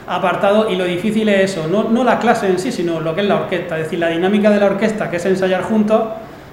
apartado 0.08 0.70
y 0.70 0.76
lo 0.76 0.86
difícil 0.86 1.28
es 1.30 1.52
eso, 1.52 1.68
no, 1.68 1.86
no 1.86 2.04
la 2.04 2.20
clase 2.20 2.48
en 2.48 2.60
sí, 2.60 2.72
sino 2.72 3.00
lo 3.00 3.16
que 3.16 3.22
es 3.22 3.28
la 3.28 3.36
orquesta. 3.36 3.78
Es 3.78 3.86
decir, 3.86 4.00
la 4.00 4.10
dinámica 4.10 4.50
de 4.50 4.60
la 4.60 4.68
orquesta, 4.68 5.10
que 5.10 5.18
es 5.18 5.26
ensayar 5.26 5.64
juntos, 5.64 6.02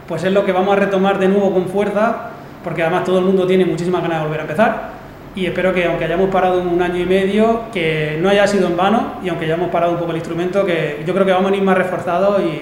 pues 0.08 0.24
es 0.24 0.32
lo 0.32 0.44
que 0.44 0.52
vamos 0.52 0.76
a 0.76 0.80
retomar 0.80 1.18
de 1.18 1.28
nuevo 1.28 1.52
con 1.52 1.68
fuerza, 1.68 2.30
porque 2.64 2.82
además 2.82 3.04
todo 3.04 3.18
el 3.18 3.24
mundo 3.24 3.46
tiene 3.46 3.64
muchísimas 3.64 4.02
ganas 4.02 4.18
de 4.18 4.24
volver 4.24 4.40
a 4.40 4.42
empezar. 4.42 5.02
Y 5.34 5.46
espero 5.46 5.72
que 5.72 5.86
aunque 5.86 6.04
hayamos 6.04 6.30
parado 6.30 6.60
un 6.60 6.80
año 6.82 7.00
y 7.00 7.06
medio, 7.06 7.62
que 7.72 8.18
no 8.20 8.28
haya 8.28 8.46
sido 8.46 8.68
en 8.68 8.76
vano, 8.76 9.14
y 9.22 9.28
aunque 9.28 9.46
hayamos 9.46 9.70
parado 9.70 9.92
un 9.92 9.98
poco 9.98 10.10
el 10.10 10.18
instrumento, 10.18 10.64
que 10.64 11.02
yo 11.06 11.14
creo 11.14 11.24
que 11.24 11.32
vamos 11.32 11.52
a 11.52 11.56
ir 11.56 11.62
más 11.62 11.78
reforzados 11.78 12.42
y 12.42 12.60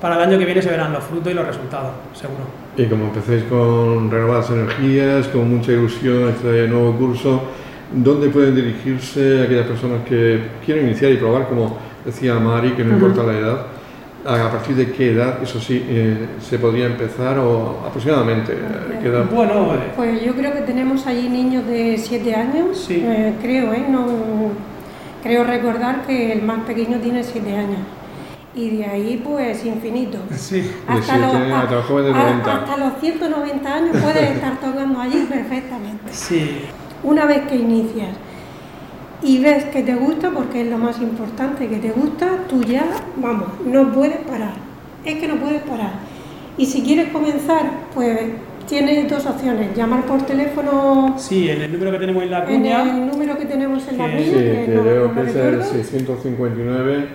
para 0.00 0.16
el 0.16 0.22
año 0.22 0.38
que 0.38 0.44
viene 0.44 0.62
se 0.62 0.70
verán 0.70 0.92
los 0.92 1.02
frutos 1.04 1.32
y 1.32 1.34
los 1.34 1.46
resultados, 1.46 1.90
seguro. 2.12 2.44
Y 2.76 2.84
como 2.84 3.06
empecéis 3.06 3.44
con 3.44 4.10
renovadas 4.10 4.50
energías, 4.50 5.26
con 5.28 5.50
mucha 5.50 5.72
ilusión 5.72 6.28
este 6.28 6.68
nuevo 6.68 6.92
curso, 6.96 7.42
¿dónde 7.92 8.28
pueden 8.28 8.54
dirigirse 8.54 9.42
aquellas 9.42 9.66
personas 9.66 10.04
que 10.08 10.40
quieren 10.64 10.86
iniciar 10.86 11.12
y 11.12 11.16
probar, 11.16 11.48
como 11.48 11.76
decía 12.04 12.34
Mari, 12.34 12.70
que 12.70 12.84
no 12.84 12.94
importa 12.94 13.22
la 13.22 13.38
edad? 13.38 13.66
¿A 14.24 14.50
partir 14.50 14.74
de 14.74 14.90
qué 14.90 15.12
edad, 15.12 15.40
eso 15.40 15.60
sí, 15.60 15.84
eh, 15.88 16.26
se 16.40 16.58
podría 16.58 16.86
empezar 16.86 17.38
o 17.38 17.84
aproximadamente? 17.86 18.56
¿qué 19.00 19.08
edad? 19.08 19.24
Bueno, 19.32 19.72
pues 19.94 20.20
yo 20.20 20.34
creo 20.34 20.52
que 20.52 20.62
tenemos 20.62 21.06
allí 21.06 21.28
niños 21.28 21.64
de 21.66 21.96
7 21.96 22.34
años, 22.34 22.76
sí. 22.76 23.04
eh, 23.06 23.34
creo, 23.40 23.72
¿eh? 23.72 23.84
No, 23.88 24.04
creo 25.22 25.44
recordar 25.44 26.02
que 26.06 26.32
el 26.32 26.42
más 26.42 26.64
pequeño 26.64 26.98
tiene 26.98 27.22
7 27.22 27.56
años 27.56 27.78
y 28.56 28.78
de 28.78 28.86
ahí 28.86 29.22
pues 29.22 29.64
infinito. 29.64 30.18
Sí, 30.36 30.72
hasta, 30.88 31.18
los, 31.18 31.34
a, 31.34 31.62
hasta 31.62 32.76
los 32.78 33.00
190 33.00 33.74
años 33.74 33.96
puedes 34.02 34.30
estar 34.34 34.58
tocando 34.58 35.00
allí 35.00 35.26
perfectamente. 35.28 36.12
Sí. 36.12 36.62
Una 37.06 37.24
vez 37.24 37.42
que 37.42 37.54
inicias 37.54 38.08
y 39.22 39.38
ves 39.38 39.64
que 39.66 39.82
te 39.84 39.94
gusta, 39.94 40.30
porque 40.30 40.62
es 40.62 40.68
lo 40.68 40.76
más 40.76 41.00
importante, 41.00 41.68
que 41.68 41.76
te 41.76 41.92
gusta, 41.92 42.26
tú 42.48 42.64
ya, 42.64 42.84
vamos, 43.16 43.46
no 43.64 43.92
puedes 43.92 44.18
parar. 44.18 44.54
Es 45.04 45.14
que 45.14 45.28
no 45.28 45.36
puedes 45.36 45.62
parar. 45.62 45.92
Y 46.58 46.66
si 46.66 46.82
quieres 46.82 47.10
comenzar, 47.10 47.70
pues 47.94 48.18
tienes 48.66 49.08
dos 49.08 49.24
opciones, 49.24 49.76
llamar 49.76 50.04
por 50.04 50.22
teléfono. 50.22 51.14
Sí, 51.16 51.48
en 51.48 51.62
el 51.62 51.72
número 51.72 51.92
que 51.92 51.98
tenemos 51.98 52.22
en 52.24 52.30
la 52.32 52.44
cuña. 52.44 52.82
En 52.82 52.88
el 52.88 53.06
número 53.06 53.38
que 53.38 53.46
tenemos 53.46 53.86
en 53.86 53.98
la 53.98 54.04
cuña. 54.06 54.18
Sí, 54.18 54.32
que, 54.32 54.78
creo 54.82 55.14
que 55.14 55.20
es 55.20 55.36
el 55.36 55.62
659 55.62 57.08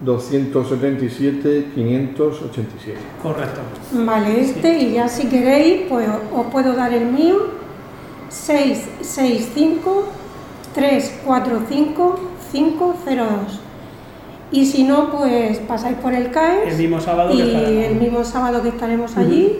277 0.00 1.68
587. 1.74 2.98
Correcto. 3.22 3.60
Vale, 3.92 4.42
este, 4.42 4.78
y 4.78 4.92
ya 4.92 5.08
si 5.08 5.26
queréis, 5.26 5.86
pues 5.88 6.06
os 6.34 6.46
puedo 6.48 6.74
dar 6.74 6.92
el 6.92 7.06
mío: 7.06 7.57
665 8.28 10.08
345 10.74 12.20
502. 12.52 13.60
Y 14.50 14.64
si 14.64 14.84
no, 14.84 15.10
pues 15.10 15.58
pasáis 15.58 15.96
por 15.98 16.14
el 16.14 16.30
CAES. 16.30 16.72
El 16.72 16.78
mismo 16.78 17.00
sábado 17.00 17.34
y 17.34 17.36
que 17.36 17.86
el 17.88 17.96
mismo 17.96 18.24
sábado 18.24 18.62
que 18.62 18.70
estaremos 18.70 19.16
allí. 19.16 19.58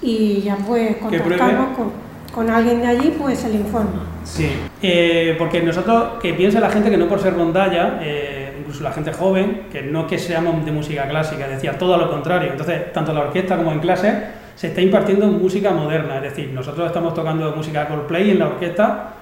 Y 0.00 0.42
ya 0.42 0.56
pues 0.56 0.96
contactamos 0.96 1.76
con, 1.76 1.92
con, 2.34 2.50
alguien 2.50 2.80
de 2.80 2.86
allí, 2.86 3.14
pues 3.18 3.38
se 3.38 3.48
le 3.48 3.56
informa. 3.56 4.06
Sí, 4.24 4.50
eh, 4.82 5.34
porque 5.38 5.62
nosotros, 5.62 6.20
que 6.20 6.32
piensa 6.34 6.60
la 6.60 6.70
gente 6.70 6.90
que 6.90 6.96
no 6.96 7.08
por 7.08 7.20
ser 7.20 7.34
rondalla, 7.34 7.98
eh, 8.02 8.54
incluso 8.58 8.82
la 8.82 8.92
gente 8.92 9.12
joven, 9.12 9.66
que 9.70 9.82
no 9.82 10.06
que 10.06 10.18
seamos 10.18 10.64
de 10.64 10.72
música 10.72 11.06
clásica, 11.08 11.46
decía 11.46 11.78
todo 11.78 11.96
lo 11.98 12.10
contrario. 12.10 12.50
Entonces, 12.50 12.92
tanto 12.92 13.12
la 13.12 13.20
orquesta 13.20 13.56
como 13.56 13.72
en 13.72 13.80
clase 13.80 14.43
se 14.54 14.68
está 14.68 14.80
impartiendo 14.80 15.26
música 15.26 15.70
moderna, 15.72 16.16
es 16.16 16.22
decir, 16.22 16.50
nosotros 16.52 16.86
estamos 16.86 17.14
tocando 17.14 17.54
música 17.56 17.88
Coldplay 17.88 18.30
en 18.30 18.38
la 18.38 18.46
orquesta 18.46 19.14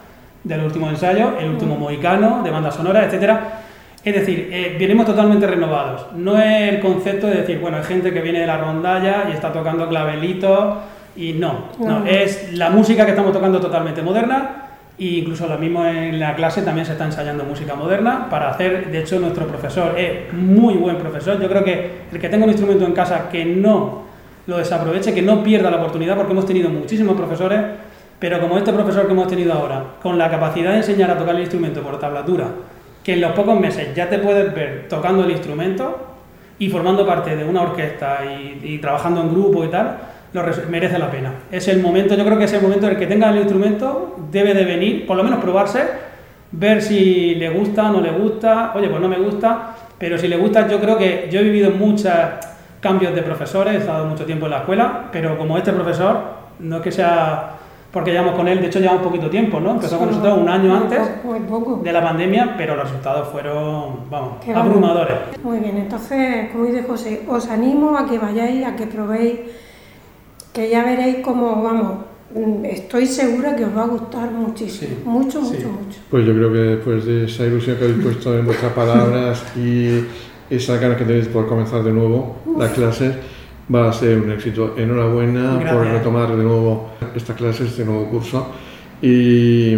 del 0.45 0.65
último 0.65 0.89
ensayo, 0.89 1.39
el 1.39 1.51
último 1.51 1.77
mohicano, 1.77 2.43
de 2.43 2.51
banda 2.51 2.71
sonora, 2.71 3.05
etcétera. 3.05 3.61
Es 4.05 4.15
decir, 4.15 4.49
eh, 4.51 4.77
venimos 4.79 5.07
totalmente 5.07 5.47
renovados. 5.47 6.07
No 6.17 6.37
es 6.41 6.75
el 6.75 6.81
concepto 6.81 7.29
de 7.29 7.37
decir, 7.37 7.61
bueno, 7.61 7.77
hay 7.77 7.85
gente 7.85 8.13
que 8.13 8.21
viene 8.21 8.41
de 8.41 8.47
la 8.47 8.59
rondalla 8.59 9.29
y 9.31 9.33
está 9.33 9.53
tocando 9.53 9.89
clavelitos 9.89 10.79
y 11.15 11.35
no, 11.35 11.67
no, 11.79 12.01
no. 12.01 12.07
es 12.07 12.53
la 12.55 12.71
música 12.71 13.05
que 13.05 13.13
estamos 13.13 13.33
tocando 13.33 13.61
totalmente 13.61 14.03
moderna 14.03 14.63
e 14.99 15.19
incluso 15.19 15.47
lo 15.47 15.59
mismo 15.59 15.85
en 15.87 16.19
la 16.21 16.35
clase 16.35 16.63
también 16.63 16.87
se 16.87 16.93
está 16.93 17.05
ensayando 17.05 17.45
música 17.45 17.75
moderna 17.75 18.29
para 18.29 18.51
hacer, 18.51 18.91
de 18.91 19.01
hecho 19.01 19.19
nuestro 19.19 19.47
profesor 19.47 19.99
es 19.99 20.33
muy 20.33 20.75
buen 20.75 20.97
profesor, 20.97 21.41
yo 21.41 21.49
creo 21.49 21.65
que 21.65 21.91
el 22.13 22.19
que 22.19 22.29
tenga 22.29 22.45
un 22.45 22.51
instrumento 22.51 22.85
en 22.85 22.93
casa 22.93 23.29
que 23.31 23.45
no 23.45 24.03
lo 24.47 24.59
desaproveche, 24.59 25.15
que 25.15 25.23
no 25.23 25.43
pierda 25.43 25.71
la 25.71 25.77
oportunidad 25.79 26.17
porque 26.17 26.33
hemos 26.33 26.47
tenido 26.47 26.69
muchísimos 26.69 27.17
profesores, 27.17 27.61
pero 28.19 28.41
como 28.41 28.59
este 28.59 28.73
profesor 28.73 29.07
que 29.07 29.13
hemos 29.13 29.29
tenido 29.29 29.53
ahora, 29.53 29.85
con 30.03 30.19
la 30.19 30.31
capacidad 30.31 30.73
de 30.73 30.79
enseñar 30.79 31.11
a 31.11 31.19
tocar 31.19 31.35
el 31.35 31.43
instrumento 31.43 31.83
por 31.83 31.99
tablatura, 31.99 32.49
que 33.03 33.15
en 33.15 33.21
los 33.21 33.33
pocos 33.33 33.59
meses 33.59 33.95
ya 33.95 34.09
te 34.09 34.19
puedes 34.19 34.55
ver 34.55 34.87
tocando 34.89 35.25
el 35.25 35.31
instrumento 35.33 35.99
y 36.59 36.69
formando 36.69 37.07
parte 37.07 37.35
de 37.35 37.45
una 37.45 37.63
orquesta 37.63 38.21
y, 38.63 38.79
trabajando 38.79 39.23
en 39.23 39.31
grupo 39.33 39.65
y 39.65 39.69
tal, 39.69 39.99
lo 40.33 40.43
merece 40.71 40.99
la 40.99 41.11
pena. 41.11 41.33
Es 41.51 41.67
el 41.69 41.81
momento, 41.81 42.15
yo 42.15 42.25
creo 42.25 42.39
que 42.39 42.45
es 42.45 42.53
el 42.53 42.63
momento 42.63 42.87
en 42.87 42.93
el 42.93 42.99
que 42.99 43.07
tenga 43.07 43.31
el 43.31 43.39
instrumento, 43.39 44.17
debe 44.31 44.55
de 44.55 44.65
venir, 44.65 45.07
por 45.07 45.17
lo 45.17 45.25
menos 45.25 45.41
probarse, 45.41 45.83
ver 46.53 46.81
si 46.81 47.35
le 47.35 47.51
gusta, 47.51 47.91
no 47.91 48.01
le 48.01 48.13
gusta, 48.13 48.73
oye, 48.75 48.89
pues 48.89 49.01
no 49.01 49.09
me 49.09 49.19
gusta, 49.19 49.75
pero 49.99 50.17
si 50.17 50.29
le 50.29 50.37
gusta, 50.37 50.69
yo 50.69 50.79
creo 50.81 50.97
que 50.97 51.29
yo 51.31 51.41
he 51.41 51.43
vivido 51.43 51.71
muchos 51.71 52.13
cambios 52.83 53.15
de 53.15 53.23
profesores, 53.23 53.75
he 53.75 53.79
estado 53.79 54.05
mucho 54.05 54.27
tiempo 54.27 54.47
en 54.47 54.51
la 54.51 54.59
escuela, 54.59 55.09
pero 55.11 55.39
como 55.39 55.57
este 55.57 55.73
profesor, 55.73 56.19
no 56.59 56.77
es 56.77 56.83
que 56.83 56.93
sea 56.93 57.59
porque 57.93 58.11
llevamos 58.11 58.35
con 58.35 58.49
él, 58.49 58.61
de 58.61 58.69
hecho 58.69 58.81
lleva 58.81 58.95
un 58.95 59.03
poquito 59.03 59.29
tiempo, 59.29 59.61
¿no? 59.61 59.73
Empezó 59.73 59.99
con 59.99 60.09
nosotros 60.09 60.39
un 60.39 60.49
año 60.49 60.75
antes 60.75 60.99
de 61.83 61.93
la 61.93 62.03
pandemia, 62.03 62.55
pero 62.57 62.75
los 62.75 62.85
resultados 62.85 63.29
fueron, 63.29 64.11
vamos, 64.11 64.39
abrumadores. 64.55 65.17
Muy 65.43 65.59
bien, 65.59 65.77
entonces, 65.77 66.51
como 66.51 66.65
dice 66.65 66.85
José, 66.85 67.23
os 67.29 67.49
animo 67.49 67.97
a 67.97 68.09
que 68.09 68.19
vayáis, 68.19 68.65
a 68.65 68.75
que 68.75 68.87
probéis 68.87 69.41
que 70.55 70.71
ya 70.71 70.85
veréis 70.85 71.19
cómo 71.19 71.63
vamos. 71.63 71.99
Estoy 72.65 73.05
segura 73.05 73.55
que 73.55 73.67
os 73.67 73.77
va 73.77 73.83
a 73.83 73.89
gustar 73.89 74.31
muchísimo, 74.31 74.97
sí, 74.97 75.03
mucho, 75.05 75.43
mucho, 75.43 75.59
sí. 75.59 75.67
mucho. 75.67 76.01
Pues 76.11 76.25
yo 76.25 76.33
creo 76.33 76.51
que 76.51 76.59
después 76.59 77.05
de 77.05 77.27
esa 77.27 77.45
ilusión 77.45 77.77
que 77.77 77.85
habéis 77.85 78.03
puesto 78.03 78.39
en 78.39 78.47
vuestras 78.47 78.73
palabras 78.73 79.45
y 79.55 80.07
esa 80.57 80.79
cara 80.79 80.97
que 80.97 81.05
tenéis 81.05 81.29
por 81.29 81.47
comenzar 81.47 81.83
de 81.83 81.93
nuevo 81.93 82.37
Uf. 82.45 82.59
las 82.59 82.73
clases, 82.73 83.15
va 83.73 83.89
a 83.89 83.93
ser 83.93 84.19
un 84.19 84.31
éxito. 84.31 84.75
Enhorabuena 84.77 85.55
Gracias. 85.55 85.73
por 85.73 85.87
retomar 85.87 86.37
de 86.37 86.43
nuevo 86.43 86.91
estas 87.15 87.37
clases, 87.37 87.69
este 87.69 87.85
nuevo 87.85 88.07
curso 88.09 88.49
y 89.01 89.77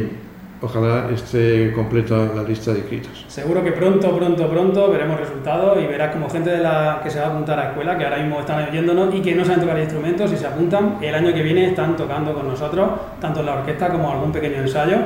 ojalá 0.61 1.11
esté 1.13 1.73
completa 1.73 2.31
la 2.35 2.43
lista 2.43 2.73
de 2.73 2.81
inscritos. 2.81 3.25
Seguro 3.29 3.63
que 3.63 3.73
pronto, 3.73 4.17
pronto, 4.17 4.49
pronto 4.49 4.91
veremos 4.91 5.21
resultados 5.21 5.79
y 5.81 5.87
verás 5.87 6.13
como 6.13 6.29
gente 6.29 6.51
de 6.51 6.59
la 6.59 7.01
que 7.03 7.11
se 7.11 7.21
va 7.21 7.27
a 7.27 7.29
apuntar 7.31 7.59
a 7.59 7.65
la 7.65 7.69
escuela, 7.71 7.99
que 7.99 8.05
ahora 8.05 8.19
mismo 8.19 8.41
están 8.41 8.69
oyéndonos 8.69 9.15
y 9.15 9.21
que 9.21 9.35
no 9.35 9.45
saben 9.45 9.61
tocar 9.61 9.79
instrumentos, 9.79 10.33
y 10.33 10.37
se 10.37 10.47
apuntan, 10.47 10.99
el 11.01 11.15
año 11.15 11.33
que 11.35 11.43
viene 11.43 11.67
están 11.67 11.97
tocando 11.97 12.33
con 12.35 12.49
nosotros, 12.49 12.89
tanto 13.21 13.41
en 13.41 13.47
la 13.47 13.55
orquesta 13.57 13.89
como 13.89 14.11
algún 14.11 14.33
pequeño 14.33 14.57
ensayo. 14.57 14.97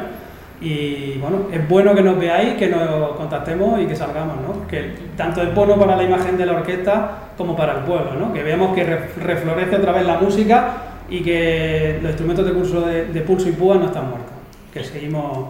Y 0.60 1.18
bueno, 1.18 1.42
es 1.52 1.68
bueno 1.68 1.94
que 1.94 2.02
nos 2.02 2.18
veáis, 2.18 2.54
que 2.54 2.68
nos 2.68 3.12
contactemos 3.16 3.80
y 3.80 3.86
que 3.86 3.94
salgamos, 3.94 4.36
¿no? 4.36 4.52
Porque 4.54 4.92
tanto 5.16 5.40
es 5.42 5.54
bueno 5.54 5.76
para 5.78 5.96
la 5.96 6.02
imagen 6.02 6.36
de 6.36 6.46
la 6.46 6.54
orquesta 6.54 7.30
como 7.36 7.56
para 7.56 7.78
el 7.78 7.84
pueblo, 7.84 8.14
¿no? 8.18 8.32
Que 8.32 8.42
veamos 8.42 8.74
que 8.74 8.84
reflorece 8.84 9.76
otra 9.76 9.92
vez 9.92 10.04
la 10.04 10.18
música 10.18 10.72
y 11.08 11.20
que 11.20 11.98
los 12.02 12.10
instrumentos 12.10 12.44
de 12.44 12.52
curso 12.52 12.80
de, 12.80 13.06
de 13.06 13.20
pulso 13.20 13.48
y 13.48 13.52
púa 13.52 13.76
no 13.76 13.86
están 13.86 14.10
muertos 14.10 14.38
que 14.72 14.84
seguimos, 14.84 15.48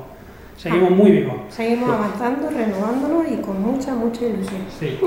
seguimos 0.56 0.90
muy 0.90 1.10
vivos. 1.10 1.36
Seguimos 1.48 1.90
avanzando, 1.90 2.48
renovándonos 2.50 3.24
y 3.30 3.36
con 3.36 3.60
mucha, 3.62 3.94
mucha 3.94 4.24
ilusión. 4.24 4.62
Sí. 4.78 4.98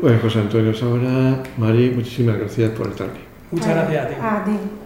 Bueno, 0.00 0.18
José 0.22 0.40
Antonio 0.40 0.74
Saura, 0.74 1.42
Mari, 1.56 1.90
muchísimas 1.90 2.38
gracias 2.38 2.70
por 2.70 2.88
estar 2.88 3.08
aquí. 3.08 3.20
Muchas 3.50 3.66
Bueno, 3.68 3.82
gracias 3.90 4.04
a 4.04 4.08
ti. 4.08 4.14
A 4.20 4.44
ti. 4.44 4.85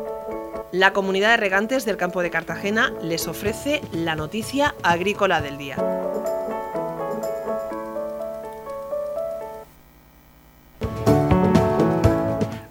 La 0.71 0.93
comunidad 0.93 1.31
de 1.31 1.37
regantes 1.37 1.83
del 1.83 1.97
campo 1.97 2.21
de 2.21 2.29
Cartagena 2.29 2.93
les 3.03 3.27
ofrece 3.27 3.81
la 3.91 4.15
noticia 4.15 4.73
agrícola 4.83 5.41
del 5.41 5.57
día. 5.57 5.75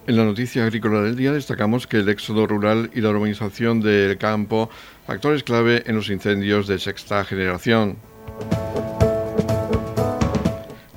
En 0.06 0.16
la 0.16 0.24
noticia 0.24 0.64
agrícola 0.64 1.02
del 1.02 1.14
día 1.14 1.32
destacamos 1.32 1.86
que 1.86 1.98
el 1.98 2.08
éxodo 2.08 2.46
rural 2.46 2.90
y 2.94 3.02
la 3.02 3.10
urbanización 3.10 3.82
del 3.82 4.16
campo, 4.16 4.70
factores 5.06 5.42
clave 5.42 5.82
en 5.84 5.94
los 5.94 6.08
incendios 6.08 6.66
de 6.66 6.78
sexta 6.78 7.22
generación. 7.26 7.98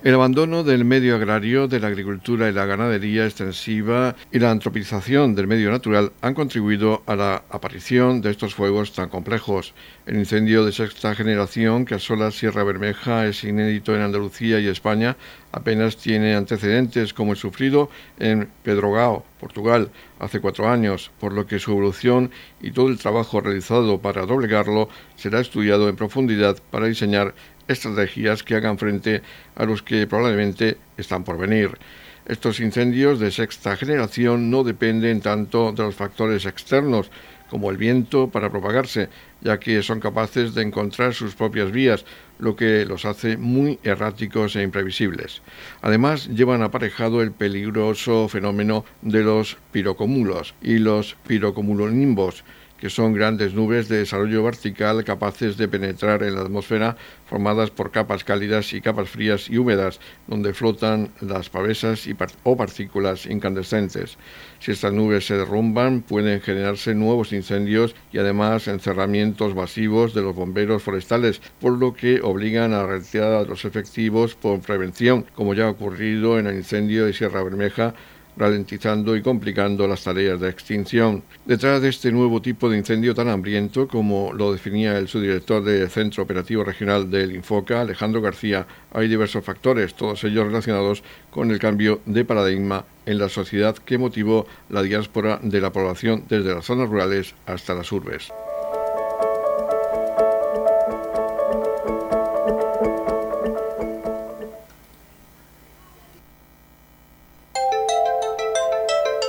El 0.03 0.15
abandono 0.15 0.65
del 0.65 0.83
medio 0.83 1.15
agrario, 1.15 1.69
de 1.69 1.79
la 1.79 1.87
agricultura 1.87 2.49
y 2.49 2.51
la 2.51 2.65
ganadería 2.65 3.23
extensiva 3.23 4.17
y 4.33 4.39
la 4.39 4.51
antropización 4.51 5.33
del 5.33 5.47
medio 5.47 5.71
natural 5.71 6.11
han 6.19 6.33
contribuido 6.33 7.03
a 7.05 7.15
la 7.15 7.43
aparición 7.49 8.19
de 8.19 8.31
estos 8.31 8.53
fuegos 8.53 8.91
tan 8.91 9.07
complejos. 9.07 9.73
El 10.05 10.17
incendio 10.17 10.65
de 10.65 10.73
sexta 10.73 11.15
generación 11.15 11.85
que 11.85 11.95
asola 11.95 12.31
Sierra 12.31 12.65
Bermeja 12.65 13.25
es 13.27 13.45
inédito 13.45 13.95
en 13.95 14.01
Andalucía 14.01 14.59
y 14.59 14.67
España. 14.67 15.15
Apenas 15.53 15.95
tiene 15.95 16.35
antecedentes 16.35 17.13
como 17.13 17.31
el 17.31 17.37
sufrido 17.37 17.89
en 18.19 18.49
Pedrogao, 18.61 19.23
Portugal, 19.39 19.89
hace 20.19 20.41
cuatro 20.41 20.67
años, 20.67 21.11
por 21.19 21.31
lo 21.31 21.47
que 21.47 21.59
su 21.59 21.71
evolución 21.71 22.31
y 22.61 22.71
todo 22.71 22.89
el 22.89 22.97
trabajo 22.97 23.39
realizado 23.39 23.99
para 23.99 24.25
doblegarlo 24.25 24.89
será 25.15 25.39
estudiado 25.39 25.87
en 25.87 25.95
profundidad 25.95 26.57
para 26.71 26.87
diseñar 26.87 27.33
estrategias 27.67 28.43
que 28.43 28.55
hagan 28.55 28.77
frente 28.77 29.21
a 29.55 29.65
los 29.65 29.81
que 29.81 30.07
probablemente 30.07 30.77
están 30.97 31.23
por 31.23 31.37
venir. 31.37 31.77
Estos 32.25 32.61
incendios 32.61 33.19
de 33.19 33.31
sexta 33.31 33.75
generación 33.75 34.49
no 34.49 34.63
dependen 34.63 35.19
tanto 35.19 35.73
de 35.73 35.83
los 35.83 35.95
factores 35.95 36.45
externos 36.45 37.11
como 37.49 37.69
el 37.69 37.77
viento 37.77 38.29
para 38.29 38.49
propagarse, 38.49 39.09
ya 39.41 39.59
que 39.59 39.83
son 39.83 39.99
capaces 39.99 40.55
de 40.55 40.63
encontrar 40.63 41.13
sus 41.13 41.35
propias 41.35 41.71
vías, 41.71 42.03
lo 42.39 42.55
que 42.55 42.83
los 42.85 43.05
hace 43.05 43.37
muy 43.37 43.77
erráticos 43.83 44.55
e 44.55 44.63
imprevisibles. 44.63 45.43
Además, 45.81 46.27
llevan 46.29 46.63
aparejado 46.63 47.21
el 47.21 47.31
peligroso 47.31 48.27
fenómeno 48.27 48.85
de 49.03 49.21
los 49.21 49.57
pirocúmulos 49.71 50.55
y 50.63 50.79
los 50.79 51.15
pirocumulonimbos, 51.27 52.43
que 52.83 52.89
son 52.89 53.13
grandes 53.13 53.53
nubes 53.53 53.87
de 53.87 53.99
desarrollo 53.99 54.43
vertical 54.43 55.05
capaces 55.05 55.55
de 55.55 55.69
penetrar 55.69 56.21
en 56.21 56.35
la 56.35 56.41
atmósfera 56.41 56.97
formadas 57.25 57.71
por 57.71 57.91
capas 57.91 58.25
cálidas 58.25 58.73
y 58.73 58.81
capas 58.81 59.07
frías 59.07 59.49
y 59.49 59.57
húmedas, 59.57 60.01
donde 60.27 60.53
flotan 60.53 61.09
las 61.21 61.49
pavesas 61.49 62.05
y 62.07 62.15
o 62.43 62.57
partículas 62.57 63.25
incandescentes. 63.25 64.17
Si 64.59 64.71
estas 64.71 64.91
nubes 64.91 65.25
se 65.25 65.37
derrumban, 65.37 66.01
pueden 66.01 66.41
generarse 66.41 66.93
nuevos 66.93 67.31
incendios 67.31 67.95
y 68.11 68.17
además 68.17 68.67
encerramientos 68.67 69.55
masivos 69.55 70.13
de 70.13 70.21
los 70.21 70.35
bomberos 70.35 70.83
forestales, 70.83 71.41
por 71.61 71.77
lo 71.79 71.93
que 71.93 72.19
obligan 72.21 72.73
a 72.73 72.85
retirar 72.85 73.31
a 73.31 73.43
los 73.43 73.63
efectivos 73.63 74.35
por 74.35 74.59
prevención, 74.59 75.25
como 75.35 75.53
ya 75.53 75.67
ha 75.67 75.69
ocurrido 75.69 76.37
en 76.37 76.47
el 76.47 76.57
incendio 76.57 77.05
de 77.05 77.13
Sierra 77.13 77.43
Bermeja 77.43 77.93
ralentizando 78.37 79.15
y 79.15 79.21
complicando 79.21 79.87
las 79.87 80.03
tareas 80.03 80.39
de 80.39 80.49
extinción. 80.49 81.23
Detrás 81.45 81.81
de 81.81 81.89
este 81.89 82.11
nuevo 82.11 82.41
tipo 82.41 82.69
de 82.69 82.77
incendio 82.77 83.13
tan 83.13 83.29
hambriento, 83.29 83.87
como 83.87 84.33
lo 84.33 84.51
definía 84.51 84.97
el 84.97 85.07
subdirector 85.07 85.63
del 85.63 85.89
Centro 85.89 86.23
Operativo 86.23 86.63
Regional 86.63 87.09
del 87.09 87.35
Infoca, 87.35 87.81
Alejandro 87.81 88.21
García, 88.21 88.65
hay 88.91 89.07
diversos 89.07 89.43
factores, 89.43 89.93
todos 89.93 90.23
ellos 90.23 90.45
relacionados 90.45 91.03
con 91.29 91.51
el 91.51 91.59
cambio 91.59 92.01
de 92.05 92.25
paradigma 92.25 92.85
en 93.05 93.17
la 93.17 93.29
sociedad 93.29 93.75
que 93.75 93.97
motivó 93.97 94.45
la 94.69 94.81
diáspora 94.81 95.39
de 95.41 95.61
la 95.61 95.71
población 95.71 96.25
desde 96.29 96.53
las 96.53 96.65
zonas 96.65 96.89
rurales 96.89 97.35
hasta 97.45 97.73
las 97.73 97.91
urbes. 97.91 98.31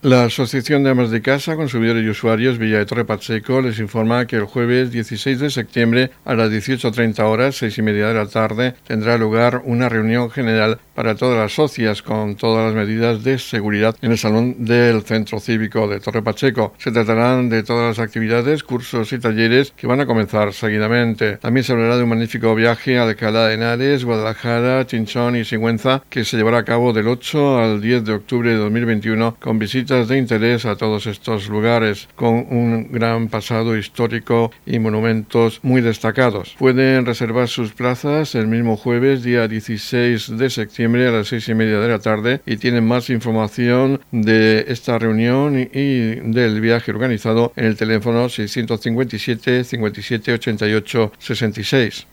La 0.00 0.26
Asociación 0.26 0.84
de 0.84 0.90
Amas 0.90 1.10
de 1.10 1.22
Casa, 1.22 1.56
Consumidores 1.56 2.04
y 2.04 2.08
Usuarios 2.08 2.56
Villa 2.56 2.78
de 2.78 2.86
Torre 2.86 3.04
Pacheco 3.04 3.60
les 3.60 3.80
informa 3.80 4.28
que 4.28 4.36
el 4.36 4.44
jueves 4.44 4.92
16 4.92 5.40
de 5.40 5.50
septiembre 5.50 6.12
a 6.24 6.36
las 6.36 6.50
18.30 6.50 7.18
horas, 7.24 7.56
seis 7.56 7.78
y 7.78 7.82
media 7.82 8.06
de 8.06 8.14
la 8.14 8.28
tarde, 8.28 8.76
tendrá 8.86 9.18
lugar 9.18 9.60
una 9.64 9.88
reunión 9.88 10.30
general 10.30 10.78
para 10.98 11.14
todas 11.14 11.38
las 11.38 11.52
socias 11.52 12.02
con 12.02 12.34
todas 12.34 12.66
las 12.66 12.74
medidas 12.74 13.22
de 13.22 13.38
seguridad 13.38 13.94
en 14.02 14.10
el 14.10 14.18
salón 14.18 14.56
del 14.64 15.02
Centro 15.02 15.38
Cívico 15.38 15.86
de 15.86 16.00
Torre 16.00 16.24
Pacheco. 16.24 16.74
Se 16.76 16.90
tratarán 16.90 17.48
de 17.48 17.62
todas 17.62 17.96
las 17.96 18.04
actividades, 18.04 18.64
cursos 18.64 19.12
y 19.12 19.20
talleres 19.20 19.72
que 19.76 19.86
van 19.86 20.00
a 20.00 20.06
comenzar 20.06 20.52
seguidamente. 20.52 21.36
También 21.36 21.62
se 21.62 21.72
hablará 21.72 21.96
de 21.96 22.02
un 22.02 22.08
magnífico 22.08 22.52
viaje 22.56 22.98
a 22.98 23.04
Alcalá 23.04 23.46
de 23.46 23.54
Henares, 23.54 24.04
Guadalajara, 24.04 24.88
Chinchón 24.88 25.36
y 25.36 25.44
Sigüenza 25.44 26.02
que 26.10 26.24
se 26.24 26.36
llevará 26.36 26.58
a 26.58 26.64
cabo 26.64 26.92
del 26.92 27.06
8 27.06 27.58
al 27.58 27.80
10 27.80 28.04
de 28.04 28.14
octubre 28.14 28.50
de 28.50 28.56
2021 28.56 29.36
con 29.38 29.60
visitas 29.60 30.08
de 30.08 30.18
interés 30.18 30.64
a 30.64 30.74
todos 30.74 31.06
estos 31.06 31.48
lugares 31.48 32.08
con 32.16 32.44
un 32.50 32.90
gran 32.90 33.28
pasado 33.28 33.76
histórico 33.76 34.50
y 34.66 34.80
monumentos 34.80 35.60
muy 35.62 35.80
destacados. 35.80 36.56
Pueden 36.58 37.06
reservar 37.06 37.46
sus 37.46 37.70
plazas 37.70 38.34
el 38.34 38.48
mismo 38.48 38.76
jueves, 38.76 39.22
día 39.22 39.46
16 39.46 40.36
de 40.36 40.50
septiembre 40.50 40.87
a 40.96 41.10
las 41.10 41.28
seis 41.28 41.48
y 41.48 41.54
media 41.54 41.78
de 41.78 41.88
la 41.88 41.98
tarde 41.98 42.40
y 42.46 42.56
tienen 42.56 42.86
más 42.86 43.10
información 43.10 44.00
de 44.10 44.64
esta 44.68 44.98
reunión 44.98 45.58
y 45.58 46.14
del 46.32 46.60
viaje 46.60 46.90
organizado 46.90 47.52
en 47.56 47.66
el 47.66 47.76
teléfono 47.76 48.28
657 48.28 49.64
57 49.64 50.32
88 50.32 51.12
66. 51.18 52.06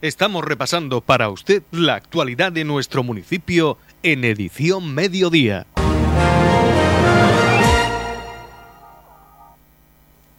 Estamos 0.00 0.44
repasando 0.44 1.00
para 1.00 1.28
usted 1.28 1.62
la 1.72 1.96
actualidad 1.96 2.52
de 2.52 2.64
nuestro 2.64 3.02
municipio 3.02 3.78
en 4.04 4.24
edición 4.24 4.94
mediodía. 4.94 5.66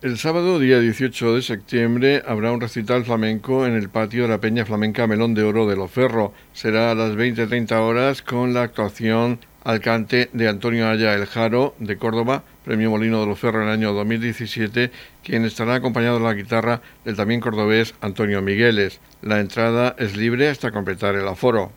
El 0.01 0.17
sábado, 0.17 0.59
día 0.59 0.79
18 0.79 1.35
de 1.35 1.41
septiembre, 1.41 2.23
habrá 2.25 2.53
un 2.53 2.62
recital 2.62 3.03
flamenco 3.03 3.65
en 3.65 3.73
el 3.73 3.89
patio 3.89 4.21
de 4.21 4.29
la 4.29 4.38
Peña 4.38 4.63
Flamenca 4.63 5.07
Melón 5.07 5.33
de 5.33 5.43
Oro 5.43 5.67
de 5.67 5.75
Loferro. 5.75 6.31
Será 6.53 6.91
a 6.91 6.95
las 6.95 7.17
20.30 7.17 7.73
horas 7.81 8.21
con 8.21 8.53
la 8.53 8.63
actuación 8.63 9.41
al 9.65 9.81
cante 9.81 10.29
de 10.31 10.47
Antonio 10.47 10.88
Aya 10.88 11.15
El 11.15 11.25
Jaro 11.25 11.75
de 11.79 11.97
Córdoba, 11.97 12.43
Premio 12.63 12.91
Molino 12.91 13.19
de 13.19 13.25
Loferro 13.25 13.62
en 13.62 13.67
el 13.67 13.73
año 13.73 13.91
2017, 13.91 14.89
quien 15.21 15.43
estará 15.43 15.75
acompañado 15.75 16.17
de 16.17 16.23
la 16.23 16.33
guitarra 16.33 16.81
del 17.03 17.17
también 17.17 17.41
cordobés 17.41 17.93
Antonio 17.99 18.41
Migueles. 18.41 19.01
La 19.21 19.41
entrada 19.41 19.97
es 19.99 20.15
libre 20.15 20.47
hasta 20.47 20.71
completar 20.71 21.15
el 21.15 21.27
aforo. 21.27 21.73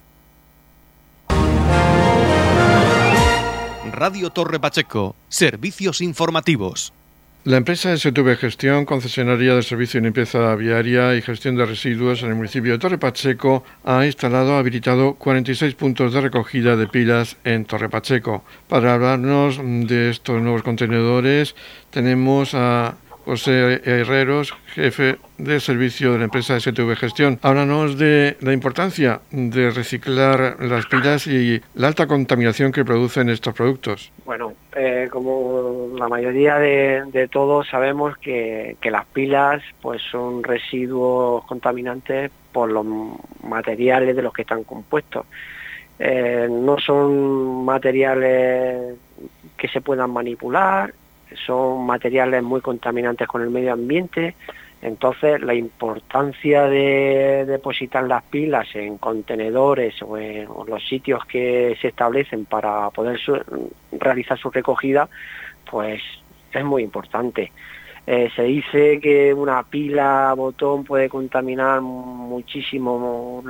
Radio 3.91 4.31
Torre 4.31 4.61
Pacheco, 4.61 5.17
servicios 5.29 6.01
informativos. 6.01 6.93
La 7.45 7.57
empresa 7.57 7.97
STV 7.97 8.37
Gestión, 8.37 8.85
concesionaria 8.85 9.57
de 9.57 9.65
servicio 9.65 9.99
de 9.99 10.05
limpieza 10.05 10.55
viaria 10.55 11.17
y 11.17 11.23
gestión 11.23 11.57
de 11.57 11.67
residuos 11.67 12.23
en 12.23 12.29
el 12.29 12.37
municipio 12.37 12.71
de 12.71 12.79
Torre 12.79 12.99
Pacheco, 12.99 13.65
ha 13.85 14.07
instalado, 14.07 14.57
habilitado 14.57 15.15
46 15.15 15.75
puntos 15.75 16.13
de 16.13 16.21
recogida 16.21 16.77
de 16.77 16.87
pilas 16.87 17.37
en 17.43 17.65
Torre 17.65 17.89
Pacheco. 17.89 18.45
Para 18.69 18.95
hablarnos 18.95 19.59
de 19.59 20.11
estos 20.11 20.41
nuevos 20.41 20.63
contenedores, 20.63 21.57
tenemos 21.91 22.55
a 22.55 22.95
José 23.25 23.81
Herreros, 23.85 24.53
jefe 24.75 25.19
de 25.39 25.61
servicio 25.61 26.13
de 26.13 26.19
la 26.19 26.25
empresa 26.25 26.59
STV 26.59 26.97
Gestión. 26.97 27.39
Háblanos 27.43 27.99
de 27.99 28.37
la 28.41 28.53
importancia 28.53 29.21
de 29.31 29.71
reciclar 29.71 30.57
las 30.61 30.87
pilas 30.87 31.27
y 31.27 31.61
la 31.75 31.89
alta 31.89 32.07
contaminación 32.07 32.73
que 32.73 32.85
producen 32.85 33.29
estos 33.29 33.55
productos. 33.55 34.13
Bueno, 34.25 34.55
eh, 34.75 35.09
como 35.11 35.91
la 35.97 36.09
mayoría 36.09 36.59
de, 36.59 37.29
todos 37.31 37.69
sabemos 37.69 38.17
que, 38.19 38.77
las 38.83 39.07
pilas 39.07 39.63
pues 39.81 40.03
son 40.11 40.43
residuos 40.43 41.45
contaminantes 41.45 42.31
por 42.53 42.71
los 42.71 42.85
materiales 43.43 44.17
de 44.17 44.23
los 44.23 44.33
que 44.33 44.43
están 44.43 44.65
compuestos. 44.65 45.27
Eh, 45.99 46.49
no 46.51 46.79
son 46.79 47.65
materiales 47.65 48.97
que 49.57 49.69
se 49.69 49.81
puedan 49.81 50.11
manipular, 50.11 50.93
son 51.47 51.85
materiales 51.87 52.43
muy 52.43 52.61
contaminantes 52.61 53.27
con 53.29 53.43
el 53.43 53.51
medio 53.51 53.73
ambiente, 53.73 54.35
Entonces, 54.83 55.41
la 55.41 55.55
importancia 55.55 56.65
de 56.65 57.45
depositar 57.47 58.03
las 58.03 58.25
pilas 58.25 58.67
en 58.75 58.99
contenedores 58.99 59.95
o 60.03 60.19
en 60.19 60.49
los 60.67 60.85
sitios 60.89 61.25
que 61.27 61.77
se 61.81 61.89
establecen 61.89 62.47
para 62.47 62.91
poder 62.91 63.21
realizar 63.93 64.37
su 64.39 64.51
recogida, 64.51 65.09
pues 65.71 66.03
es 66.53 66.65
muy 66.65 66.83
importante. 66.83 67.53
Eh, 68.07 68.31
se 68.35 68.43
dice 68.43 68.99
que 69.01 69.33
una 69.33 69.63
pila 69.63 70.35
botón 70.37 70.83
puede 70.83 71.09
contaminar 71.09 71.81
muchísimo 71.81 73.45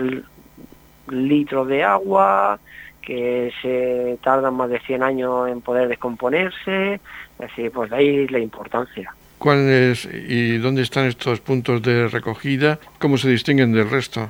litros 1.09 1.67
de 1.69 1.83
agua, 1.83 2.61
que 3.03 3.53
se 3.61 4.19
tardan 4.23 4.55
más 4.55 4.71
de 4.71 4.81
100 4.81 5.03
años 5.03 5.49
en 5.49 5.61
poder 5.61 5.89
descomponerse, 5.89 6.95
es 6.95 7.01
decir, 7.39 7.71
pues 7.73 7.91
de 7.91 7.97
ahí 7.97 8.29
la 8.29 8.39
importancia. 8.39 9.15
¿Cuáles 9.39 10.05
y 10.07 10.59
dónde 10.59 10.83
están 10.83 11.07
estos 11.07 11.41
puntos 11.41 11.83
de 11.83 12.07
recogida? 12.07 12.79
¿Cómo 13.01 13.19
se 13.19 13.29
distinguen 13.29 13.73
del 13.73 13.91
resto? 13.91 14.29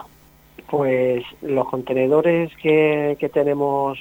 Pues 0.70 1.22
los 1.42 1.68
contenedores 1.68 2.50
que, 2.56 3.30
tenemos 3.32 3.98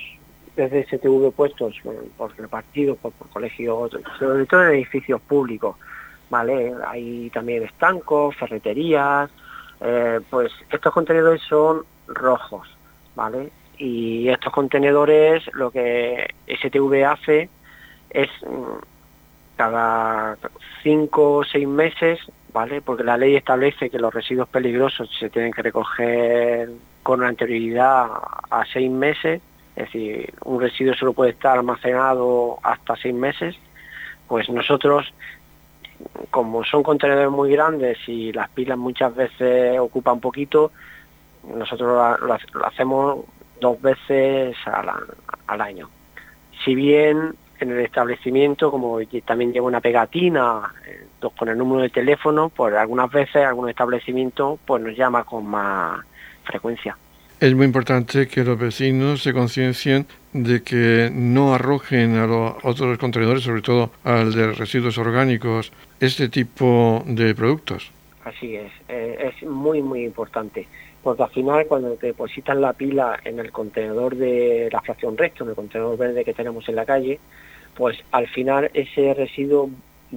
desde 0.56 0.86
STV 0.86 1.32
puestos 1.34 1.76
por 2.18 2.38
repartidos 2.38 2.98
por, 2.98 3.12
por 3.12 3.28
colegios, 3.28 3.92
sobre 4.18 4.46
todo 4.46 4.68
en 4.68 4.76
edificios 4.76 5.20
públicos, 5.22 5.76
¿vale? 6.30 6.74
Hay 6.88 7.30
también 7.34 7.64
estancos, 7.64 8.36
ferreterías, 8.38 9.30
eh, 9.82 10.20
pues 10.30 10.52
estos 10.72 10.94
contenedores 10.94 11.42
son 11.42 11.84
rojos, 12.08 12.68
¿vale? 13.16 13.52
Y 13.84 14.30
estos 14.30 14.54
contenedores 14.54 15.44
lo 15.54 15.72
que 15.72 16.36
STV 16.46 17.04
hace 17.04 17.50
es 18.12 18.30
mm, 18.44 18.78
cada 19.56 20.38
cinco 20.84 21.38
o 21.38 21.44
seis 21.44 21.68
meses, 21.68 22.20
¿vale? 22.54 22.84
Porque 22.84 23.04
la 23.04 23.18
ley 23.18 23.36
establece 23.36 23.90
que 23.90 23.98
los 23.98 24.14
residuos 24.14 24.48
peligrosos 24.50 25.10
se 25.20 25.32
tienen 25.32 25.52
que 25.52 25.64
recoger 25.64 26.70
con 27.02 27.24
anterioridad 27.24 28.06
a 28.52 28.64
seis 28.72 28.92
meses, 28.92 29.42
es 29.76 29.86
decir, 29.86 30.32
un 30.46 30.62
residuo 30.62 30.94
solo 30.94 31.14
puede 31.14 31.32
estar 31.32 31.58
almacenado 31.58 32.60
hasta 32.62 32.96
seis 32.98 33.16
meses, 33.16 33.56
pues 34.28 34.48
nosotros, 34.48 35.12
como 36.30 36.64
son 36.66 36.84
contenedores 36.84 37.32
muy 37.32 37.52
grandes 37.52 37.98
y 38.08 38.32
las 38.32 38.48
pilas 38.52 38.78
muchas 38.78 39.16
veces 39.16 39.80
ocupan 39.80 40.20
poquito, 40.20 40.72
nosotros 41.44 42.20
lo, 42.22 42.68
hacemos 42.68 43.26
dos 43.62 43.82
veces 43.82 44.58
al 44.66 45.62
año. 45.62 45.90
Si 46.66 46.76
bien 46.76 47.36
en 47.62 47.72
el 47.72 47.80
establecimiento, 47.80 48.72
como 48.72 49.00
también 49.24 49.54
lleva 49.54 49.68
una 49.68 49.80
pegatina 49.80 50.74
eh, 50.86 51.06
con 51.38 51.48
el 51.48 51.58
número 51.58 51.84
de 51.84 51.90
teléfono, 51.90 52.50
pues 52.50 52.74
algunas 52.74 53.10
veces 53.12 53.46
algún 53.46 53.70
establecimiento 53.70 54.60
pues 54.66 54.82
nos 54.82 54.98
llama 54.98 55.24
con 55.24 55.46
más 55.46 56.04
frecuencia. 56.44 56.98
Es 57.40 57.56
muy 57.56 57.66
importante 57.66 58.28
que 58.28 58.44
los 58.44 58.58
vecinos 58.58 59.24
se 59.24 59.34
conciencien 59.34 60.06
de 60.34 60.62
que 60.64 61.10
no 61.12 61.54
arrojen 61.54 62.18
a 62.18 62.28
los 62.28 62.54
otros 62.64 62.98
contenedores, 62.98 63.44
sobre 63.44 63.62
todo 63.62 63.92
al 64.04 64.34
de 64.34 64.52
residuos 64.54 64.98
orgánicos, 64.98 65.72
este 66.00 66.30
tipo 66.30 67.04
de 67.06 67.34
productos. 67.36 67.92
Así 68.26 68.56
es, 68.56 68.72
eh, 68.88 69.32
es 69.34 69.48
muy, 69.48 69.82
muy 69.82 70.04
importante 70.04 70.68
porque 71.04 71.24
al 71.24 71.30
final 71.32 71.66
cuando 71.68 71.96
te 71.96 72.08
depositan 72.08 72.62
la 72.62 72.74
pila 72.74 73.20
en 73.24 73.40
el 73.40 73.52
contenedor 73.52 74.16
de 74.16 74.70
la 74.72 74.82
fracción 74.82 75.18
recto, 75.18 75.44
en 75.44 75.52
el 75.52 75.56
contenedor 75.56 75.98
verde 75.98 76.24
que 76.24 76.34
tenemos 76.34 76.68
en 76.70 76.76
la 76.76 76.86
calle, 76.86 77.20
pues 77.76 77.98
al 78.12 78.28
final 78.28 78.70
ese 78.74 79.14
residuo 79.14 79.70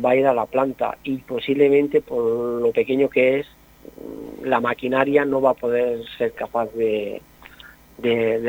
va 0.04 0.10
a 0.10 0.16
ir 0.16 0.26
a 0.26 0.34
la 0.34 0.46
planta 0.46 0.98
y 1.04 1.18
posiblemente 1.18 2.00
por 2.00 2.60
lo 2.60 2.72
pequeño 2.72 3.08
que 3.08 3.40
es, 3.40 3.46
mm, 3.96 4.46
la 4.46 4.60
maquinaria 4.60 5.24
no 5.24 5.40
va 5.40 5.50
a 5.50 5.54
poder 5.54 6.00
ser 6.18 6.32
capaz 6.32 6.68
de, 6.74 7.22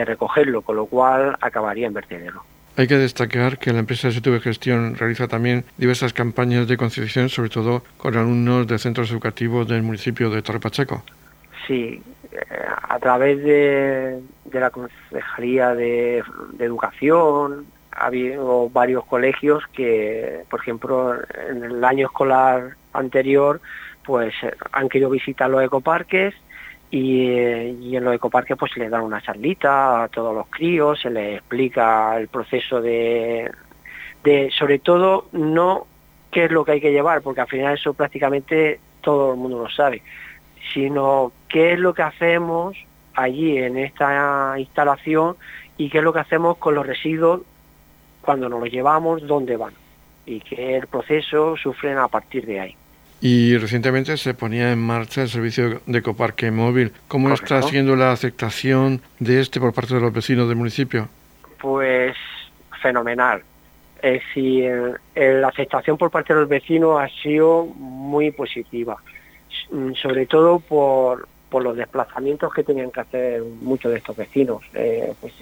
recogerlo, 0.05 0.61
con 0.61 0.75
lo 0.75 0.87
cual 0.87 1.37
acabaría 1.39 1.87
en 1.87 1.93
vertedero. 1.93 2.43
Hay 2.77 2.87
que 2.87 2.97
destacar 2.97 3.57
que 3.57 3.71
la 3.71 3.79
empresa 3.79 4.11
STV 4.11 4.41
Gestión 4.41 4.95
realiza 4.95 5.27
también 5.27 5.63
diversas 5.77 6.11
campañas 6.11 6.67
de 6.67 6.75
concienciación, 6.75 7.29
sobre 7.29 7.49
todo 7.49 7.83
con 7.97 8.17
alumnos 8.17 8.67
de 8.67 8.77
centros 8.77 9.11
educativos 9.11 9.67
del 9.67 9.83
municipio 9.83 10.29
de 10.29 10.41
Torre 10.41 10.59
Pacheco. 10.59 11.03
Sí, 11.67 12.01
a 12.89 12.99
través 12.99 13.43
de, 13.43 14.21
la 14.51 14.69
Consejería 14.69 15.73
de 15.75 16.23
Educación, 16.59 17.65
ha 17.95 18.07
habido 18.07 18.69
varios 18.69 19.05
colegios 19.05 19.63
que, 19.73 20.43
por 20.49 20.59
ejemplo, 20.59 21.15
en 21.49 21.63
el 21.63 21.83
año 21.83 22.07
escolar 22.07 22.75
anterior, 22.93 23.61
pues 24.03 24.33
han 24.71 24.89
querido 24.89 25.09
visitar 25.09 25.49
los 25.49 25.63
ecoparques 25.63 26.35
y, 26.91 27.27
en 27.95 28.03
los 28.03 28.13
ecoparques 28.13 28.57
pues 28.57 28.71
se 28.73 28.81
les 28.81 28.91
da 28.91 29.01
una 29.01 29.21
charlita 29.21 30.03
a 30.03 30.07
todos 30.09 30.35
los 30.35 30.47
críos, 30.47 31.01
se 31.01 31.09
les 31.09 31.37
explica 31.37 32.17
el 32.17 32.27
proceso 32.27 32.81
de, 32.81 33.51
sobre 34.51 34.79
todo, 34.79 35.27
no 35.31 35.87
qué 36.31 36.45
es 36.45 36.51
lo 36.51 36.65
que 36.65 36.73
hay 36.73 36.81
que 36.81 36.91
llevar, 36.91 37.21
porque 37.21 37.41
al 37.41 37.47
final 37.47 37.75
eso 37.75 37.93
prácticamente 37.93 38.79
todo 39.01 39.31
el 39.31 39.39
mundo 39.39 39.59
lo 39.59 39.69
sabe, 39.69 40.03
sino 40.73 41.31
qué 41.47 41.73
es 41.73 41.79
lo 41.79 41.93
que 41.93 42.03
hacemos 42.03 42.75
allí 43.13 43.57
en 43.57 43.77
esta 43.77 44.55
instalación 44.57 45.35
y 45.77 45.89
qué 45.89 45.99
es 45.99 46.03
lo 46.03 46.13
que 46.13 46.19
hacemos 46.19 46.57
con 46.57 46.75
los 46.75 46.85
residuos 46.85 47.41
cuando 48.21 48.49
nos 48.49 48.59
lo 48.59 48.65
llevamos, 48.65 49.25
dónde 49.27 49.55
van 49.57 49.73
y 50.25 50.39
que 50.39 50.77
el 50.77 50.87
proceso 50.87 51.55
sufren 51.57 51.97
a 51.97 52.07
partir 52.07 52.45
de 52.45 52.59
ahí. 52.59 52.75
Y 53.21 53.57
recientemente 53.57 54.17
se 54.17 54.33
ponía 54.33 54.71
en 54.71 54.79
marcha 54.79 55.21
el 55.21 55.29
servicio 55.29 55.81
de 55.85 55.99
ecoparque 55.99 56.51
móvil. 56.51 56.91
¿Cómo 57.07 57.33
está 57.33 57.61
siendo 57.61 57.95
la 57.95 58.11
aceptación 58.11 59.01
de 59.19 59.39
este 59.39 59.59
por 59.59 59.73
parte 59.73 59.95
de 59.95 60.01
los 60.01 60.13
vecinos 60.13 60.47
del 60.47 60.57
municipio? 60.57 61.07
Pues 61.59 62.15
fenomenal. 62.81 63.41
Es 64.01 64.21
decir, 64.21 64.99
la 65.15 65.47
aceptación 65.47 65.97
por 65.97 66.11
parte 66.11 66.33
de 66.33 66.41
los 66.41 66.49
vecinos 66.49 66.99
ha 66.99 67.07
sido 67.23 67.65
muy 67.65 68.31
positiva, 68.31 68.97
sobre 70.01 70.25
todo 70.25 70.59
por, 70.59 71.27
por 71.49 71.63
los 71.63 71.77
desplazamientos 71.77 72.53
que 72.53 72.63
tenían 72.63 72.91
que 72.91 72.99
hacer 72.99 73.41
muchos 73.61 73.91
de 73.91 73.97
estos 73.97 74.15
vecinos. 74.15 74.63
Eh, 74.73 75.13
pues 75.21 75.33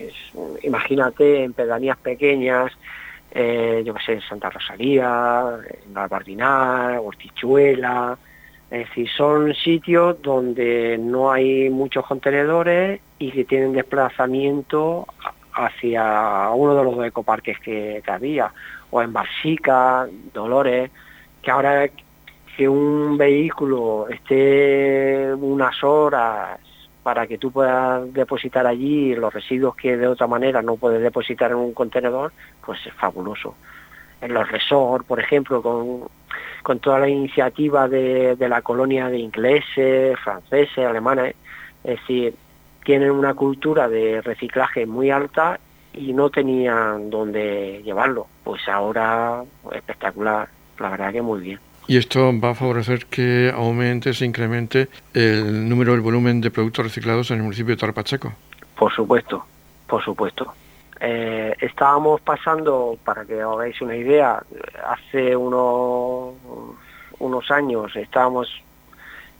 imagínate 0.61 1.43
en 1.43 1.53
pedanías 1.53 1.97
pequeñas, 1.97 2.71
eh, 3.31 3.81
yo 3.85 3.93
qué 3.95 4.03
sé, 4.05 4.13
en 4.13 4.21
Santa 4.21 4.49
Rosalía, 4.49 5.57
en 5.87 5.97
Albardinal, 5.97 6.99
Hortichuela, 6.99 8.17
es 8.69 8.87
decir, 8.89 9.09
son 9.09 9.53
sitios 9.53 10.21
donde 10.21 10.97
no 10.97 11.31
hay 11.31 11.69
muchos 11.69 12.05
contenedores 12.05 12.99
y 13.19 13.31
que 13.31 13.45
tienen 13.45 13.73
desplazamiento 13.73 15.05
hacia 15.53 16.49
uno 16.49 16.75
de 16.75 16.83
los 16.83 17.05
ecoparques 17.05 17.59
que, 17.59 18.01
que 18.03 18.11
había, 18.11 18.51
o 18.89 19.01
en 19.01 19.13
Barsica, 19.13 20.07
Dolores, 20.33 20.89
que 21.41 21.51
ahora 21.51 21.87
que 22.55 22.69
un 22.69 23.17
vehículo 23.17 24.07
esté 24.09 25.33
unas 25.33 25.83
horas 25.83 26.59
para 27.01 27.27
que 27.27 27.37
tú 27.37 27.51
puedas 27.51 28.11
depositar 28.13 28.65
allí 28.65 29.13
los 29.15 29.33
residuos 29.33 29.75
que 29.75 29.97
de 29.97 30.07
otra 30.07 30.27
manera 30.27 30.61
no 30.61 30.77
puedes 30.77 31.01
depositar 31.01 31.51
en 31.51 31.57
un 31.57 31.73
contenedor, 31.73 32.31
pues 32.65 32.79
es 32.85 32.93
fabuloso. 32.93 33.55
En 34.21 34.33
los 34.33 34.49
resorts, 34.49 35.05
por 35.05 35.19
ejemplo, 35.19 35.61
con, 35.61 36.07
con 36.61 36.79
toda 36.79 36.99
la 36.99 37.09
iniciativa 37.09 37.89
de, 37.89 38.37
la 38.39 38.61
colonia 38.61 39.09
de 39.09 39.17
ingleses, 39.17 40.17
franceses, 40.19 40.85
alemanes, 40.85 41.35
es 41.83 41.99
decir, 41.99 42.35
tienen 42.85 43.11
una 43.11 43.33
cultura 43.33 43.89
de 43.89 44.21
reciclaje 44.21 44.85
muy 44.85 45.11
alta 45.11 45.59
y 45.93 46.13
no 46.13 46.29
tenían 46.29 47.09
dónde 47.09 47.81
llevarlo. 47.83 48.27
Pues 48.45 48.65
ahora 48.69 49.43
espectacular, 49.73 50.47
la 50.79 50.89
verdad 50.89 51.11
que 51.11 51.21
muy 51.21 51.41
bien 51.41 51.59
y 51.87 51.97
esto 51.97 52.31
va 52.39 52.51
a 52.51 52.55
favorecer 52.55 53.05
que 53.07 53.51
aumente, 53.53 54.13
se 54.13 54.25
incremente 54.25 54.87
el 55.13 55.67
número, 55.67 55.93
el 55.93 56.01
volumen 56.01 56.41
de 56.41 56.51
productos 56.51 56.85
reciclados 56.85 57.31
en 57.31 57.37
el 57.37 57.43
municipio 57.43 57.75
de 57.75 57.79
Torpacheco. 57.79 58.33
Por 58.77 58.93
supuesto, 58.93 59.45
por 59.87 60.03
supuesto. 60.03 60.53
Eh, 60.99 61.53
estábamos 61.59 62.21
pasando, 62.21 62.97
para 63.03 63.25
que 63.25 63.43
os 63.43 63.57
hagáis 63.57 63.81
una 63.81 63.95
idea, 63.95 64.41
hace 64.87 65.35
unos, 65.35 66.35
unos 67.19 67.51
años 67.51 67.93
estábamos 67.95 68.47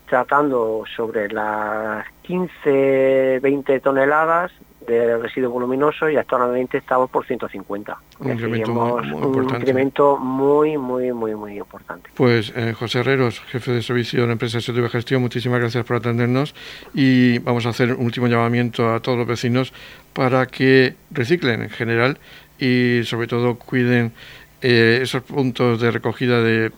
tratando 0.07 0.83
sobre 0.95 1.29
las 1.29 2.05
15, 2.23 3.39
20 3.41 3.79
toneladas 3.79 4.51
de 4.87 5.17
residuos 5.17 5.53
voluminosos 5.53 6.11
y 6.11 6.17
actualmente 6.17 6.77
estamos 6.77 7.09
por 7.09 7.25
150. 7.25 7.97
Un 8.19 8.31
incremento, 8.31 8.73
muy, 8.73 9.11
un 9.11 9.43
incremento 9.43 10.17
muy, 10.17 10.77
muy, 10.77 11.11
muy, 11.11 11.35
muy 11.35 11.57
importante. 11.57 12.09
Pues 12.15 12.53
eh, 12.55 12.73
José 12.73 12.99
Herreros, 12.99 13.39
jefe 13.41 13.71
de 13.71 13.81
servicio 13.81 14.21
de 14.21 14.27
la 14.27 14.33
empresa 14.33 14.59
de 14.59 14.89
Gestión, 14.89 15.21
muchísimas 15.21 15.59
gracias 15.59 15.85
por 15.85 15.97
atendernos 15.97 16.53
y 16.93 17.39
vamos 17.39 17.65
a 17.65 17.69
hacer 17.69 17.93
un 17.93 18.05
último 18.05 18.27
llamamiento 18.27 18.93
a 18.93 18.99
todos 18.99 19.17
los 19.17 19.27
vecinos 19.27 19.73
para 20.13 20.45
que 20.45 20.95
reciclen 21.11 21.63
en 21.63 21.69
general 21.69 22.19
y 22.59 23.01
sobre 23.03 23.27
todo 23.27 23.55
cuiden 23.55 24.13
eh, 24.61 24.99
esos 25.01 25.23
puntos 25.23 25.81
de 25.81 25.91
recogida 25.91 26.41
de 26.41 26.71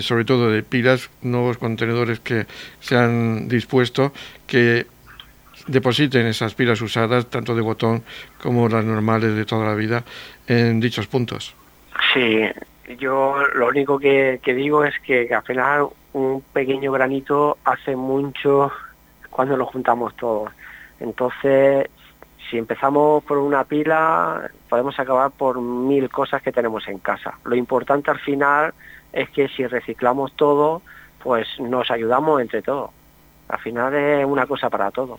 sobre 0.00 0.24
todo 0.24 0.50
de 0.50 0.62
pilas, 0.62 1.10
nuevos 1.20 1.58
contenedores 1.58 2.20
que 2.20 2.46
se 2.80 2.96
han 2.96 3.46
dispuesto 3.48 4.12
que 4.46 4.86
depositen 5.66 6.26
esas 6.26 6.54
pilas 6.54 6.80
usadas, 6.80 7.26
tanto 7.26 7.54
de 7.54 7.62
botón 7.62 8.02
como 8.42 8.68
las 8.68 8.84
normales 8.84 9.34
de 9.34 9.44
toda 9.44 9.66
la 9.66 9.74
vida, 9.74 10.04
en 10.46 10.80
dichos 10.80 11.06
puntos. 11.06 11.54
Sí, 12.12 12.42
yo 12.98 13.36
lo 13.54 13.68
único 13.68 13.98
que, 13.98 14.40
digo 14.44 14.84
es 14.84 14.94
que, 15.00 15.32
al 15.34 15.42
final 15.42 15.88
un 16.12 16.42
pequeño 16.52 16.92
granito 16.92 17.58
hace 17.64 17.94
mucho 17.94 18.70
cuando 19.30 19.56
lo 19.56 19.66
juntamos 19.66 20.16
todos. 20.16 20.50
Entonces, 21.00 21.88
si 22.48 22.56
empezamos 22.56 23.22
por 23.24 23.38
una 23.38 23.64
pila, 23.64 24.50
podemos 24.68 24.98
acabar 24.98 25.30
por 25.30 25.60
mil 25.60 26.08
cosas 26.08 26.42
que 26.42 26.52
tenemos 26.52 26.86
en 26.88 26.98
casa. 26.98 27.34
Lo 27.44 27.54
importante 27.54 28.10
al 28.10 28.18
final 28.20 28.72
es 29.12 29.28
que 29.30 29.48
si 29.48 29.66
reciclamos 29.66 30.34
todo, 30.36 30.80
pues 31.22 31.46
nos 31.58 31.90
ayudamos 31.90 32.40
entre 32.40 32.62
todos. 32.62 32.90
Al 33.48 33.58
final 33.58 33.94
es 33.94 34.24
una 34.24 34.46
cosa 34.46 34.70
para 34.70 34.90
todo. 34.90 35.18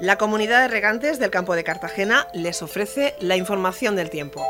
La 0.00 0.16
comunidad 0.16 0.62
de 0.62 0.68
regantes 0.68 1.18
del 1.18 1.30
campo 1.30 1.56
de 1.56 1.64
Cartagena 1.64 2.28
les 2.32 2.62
ofrece 2.62 3.16
la 3.20 3.36
información 3.36 3.96
del 3.96 4.10
tiempo. 4.10 4.46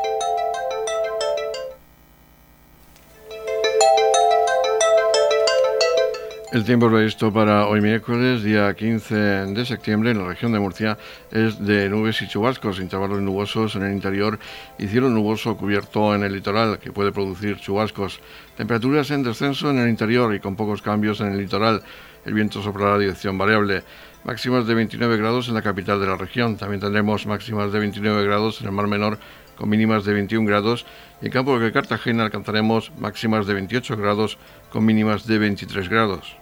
El 6.52 6.64
tiempo 6.64 6.90
previsto 6.90 7.32
para 7.32 7.66
hoy 7.66 7.80
miércoles, 7.80 8.42
día 8.42 8.74
15 8.74 9.14
de 9.14 9.64
septiembre, 9.64 10.10
en 10.10 10.18
la 10.18 10.28
región 10.28 10.52
de 10.52 10.58
Murcia, 10.58 10.98
es 11.30 11.64
de 11.64 11.88
nubes 11.88 12.20
y 12.20 12.28
chubascos, 12.28 12.78
intervalos 12.78 13.20
nubosos 13.20 13.74
en 13.76 13.84
el 13.84 13.92
interior 13.92 14.38
y 14.78 14.86
cielo 14.88 15.08
nuboso 15.08 15.56
cubierto 15.56 16.14
en 16.14 16.24
el 16.24 16.32
litoral, 16.34 16.78
que 16.78 16.92
puede 16.92 17.10
producir 17.10 17.56
chubascos. 17.58 18.20
Temperaturas 18.56 19.10
en 19.12 19.22
descenso 19.22 19.70
en 19.70 19.78
el 19.78 19.88
interior 19.88 20.34
y 20.34 20.40
con 20.40 20.56
pocos 20.56 20.82
cambios 20.82 21.20
en 21.20 21.32
el 21.32 21.38
litoral. 21.38 21.82
El 22.24 22.34
viento 22.34 22.62
soplará 22.62 22.96
a 22.96 22.98
dirección 22.98 23.38
variable 23.38 23.82
máximas 24.24 24.66
de 24.66 24.74
29 24.74 25.16
grados 25.16 25.48
en 25.48 25.54
la 25.54 25.62
capital 25.62 26.00
de 26.00 26.06
la 26.06 26.16
región. 26.16 26.56
También 26.56 26.80
tendremos 26.80 27.26
máximas 27.26 27.72
de 27.72 27.78
29 27.78 28.24
grados 28.24 28.60
en 28.60 28.66
el 28.66 28.72
Mar 28.72 28.86
Menor 28.86 29.18
con 29.56 29.68
mínimas 29.68 30.04
de 30.04 30.12
21 30.12 30.46
grados 30.46 30.86
y 31.20 31.26
en 31.26 31.32
campo 31.32 31.58
de 31.58 31.72
Cartagena 31.72 32.24
alcanzaremos 32.24 32.92
máximas 32.96 33.46
de 33.46 33.54
28 33.54 33.96
grados 33.96 34.38
con 34.70 34.84
mínimas 34.84 35.26
de 35.26 35.38
23 35.38 35.88
grados. 35.88 36.36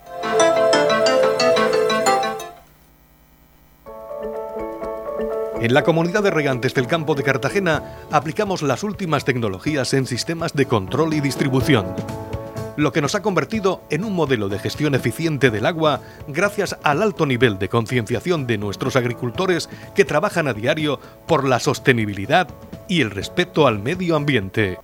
En 5.59 5.73
la 5.73 5.83
comunidad 5.83 6.21
de 6.21 6.29
regantes 6.29 6.75
del 6.75 6.85
campo 6.85 7.15
de 7.15 7.23
Cartagena 7.23 7.97
aplicamos 8.11 8.61
las 8.61 8.83
últimas 8.83 9.25
tecnologías 9.25 9.93
en 9.95 10.05
sistemas 10.05 10.53
de 10.53 10.67
control 10.67 11.15
y 11.15 11.19
distribución 11.19 11.95
lo 12.77 12.93
que 12.93 13.01
nos 13.01 13.15
ha 13.15 13.21
convertido 13.21 13.83
en 13.89 14.05
un 14.05 14.13
modelo 14.13 14.47
de 14.47 14.59
gestión 14.59 14.95
eficiente 14.95 15.49
del 15.49 15.65
agua 15.65 16.01
gracias 16.27 16.77
al 16.83 17.01
alto 17.01 17.25
nivel 17.25 17.59
de 17.59 17.67
concienciación 17.67 18.47
de 18.47 18.57
nuestros 18.57 18.95
agricultores 18.95 19.69
que 19.95 20.05
trabajan 20.05 20.47
a 20.47 20.53
diario 20.53 20.99
por 21.27 21.45
la 21.45 21.59
sostenibilidad 21.59 22.47
y 22.87 23.01
el 23.01 23.11
respeto 23.11 23.67
al 23.67 23.79
medio 23.79 24.15
ambiente. 24.15 24.77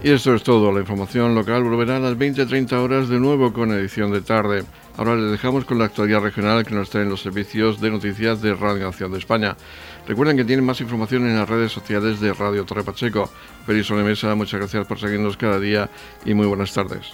Y 0.00 0.12
esto 0.12 0.32
es 0.34 0.44
todo. 0.44 0.72
La 0.72 0.80
información 0.80 1.34
local 1.34 1.64
volverá 1.64 1.96
a 1.96 2.00
las 2.00 2.16
20-30 2.16 2.72
horas 2.74 3.08
de 3.08 3.18
nuevo 3.18 3.52
con 3.52 3.72
edición 3.72 4.12
de 4.12 4.20
tarde. 4.20 4.64
Ahora 4.96 5.16
les 5.16 5.32
dejamos 5.32 5.64
con 5.64 5.78
la 5.78 5.86
actualidad 5.86 6.20
regional 6.20 6.64
que 6.64 6.74
nos 6.74 6.90
traen 6.90 7.08
los 7.08 7.20
servicios 7.20 7.80
de 7.80 7.90
noticias 7.90 8.40
de 8.40 8.54
Radio 8.54 8.86
Nación 8.86 9.10
de 9.10 9.18
España. 9.18 9.56
Recuerden 10.08 10.38
que 10.38 10.44
tienen 10.46 10.64
más 10.64 10.80
información 10.80 11.26
en 11.26 11.36
las 11.36 11.46
redes 11.46 11.70
sociales 11.70 12.18
de 12.18 12.32
Radio 12.32 12.64
Torre 12.64 12.82
Pacheco. 12.82 13.30
Feliz 13.66 13.90
Mesa, 13.90 14.34
muchas 14.34 14.58
gracias 14.58 14.86
por 14.86 14.98
seguirnos 14.98 15.36
cada 15.36 15.60
día 15.60 15.90
y 16.24 16.32
muy 16.32 16.46
buenas 16.46 16.72
tardes. 16.72 17.12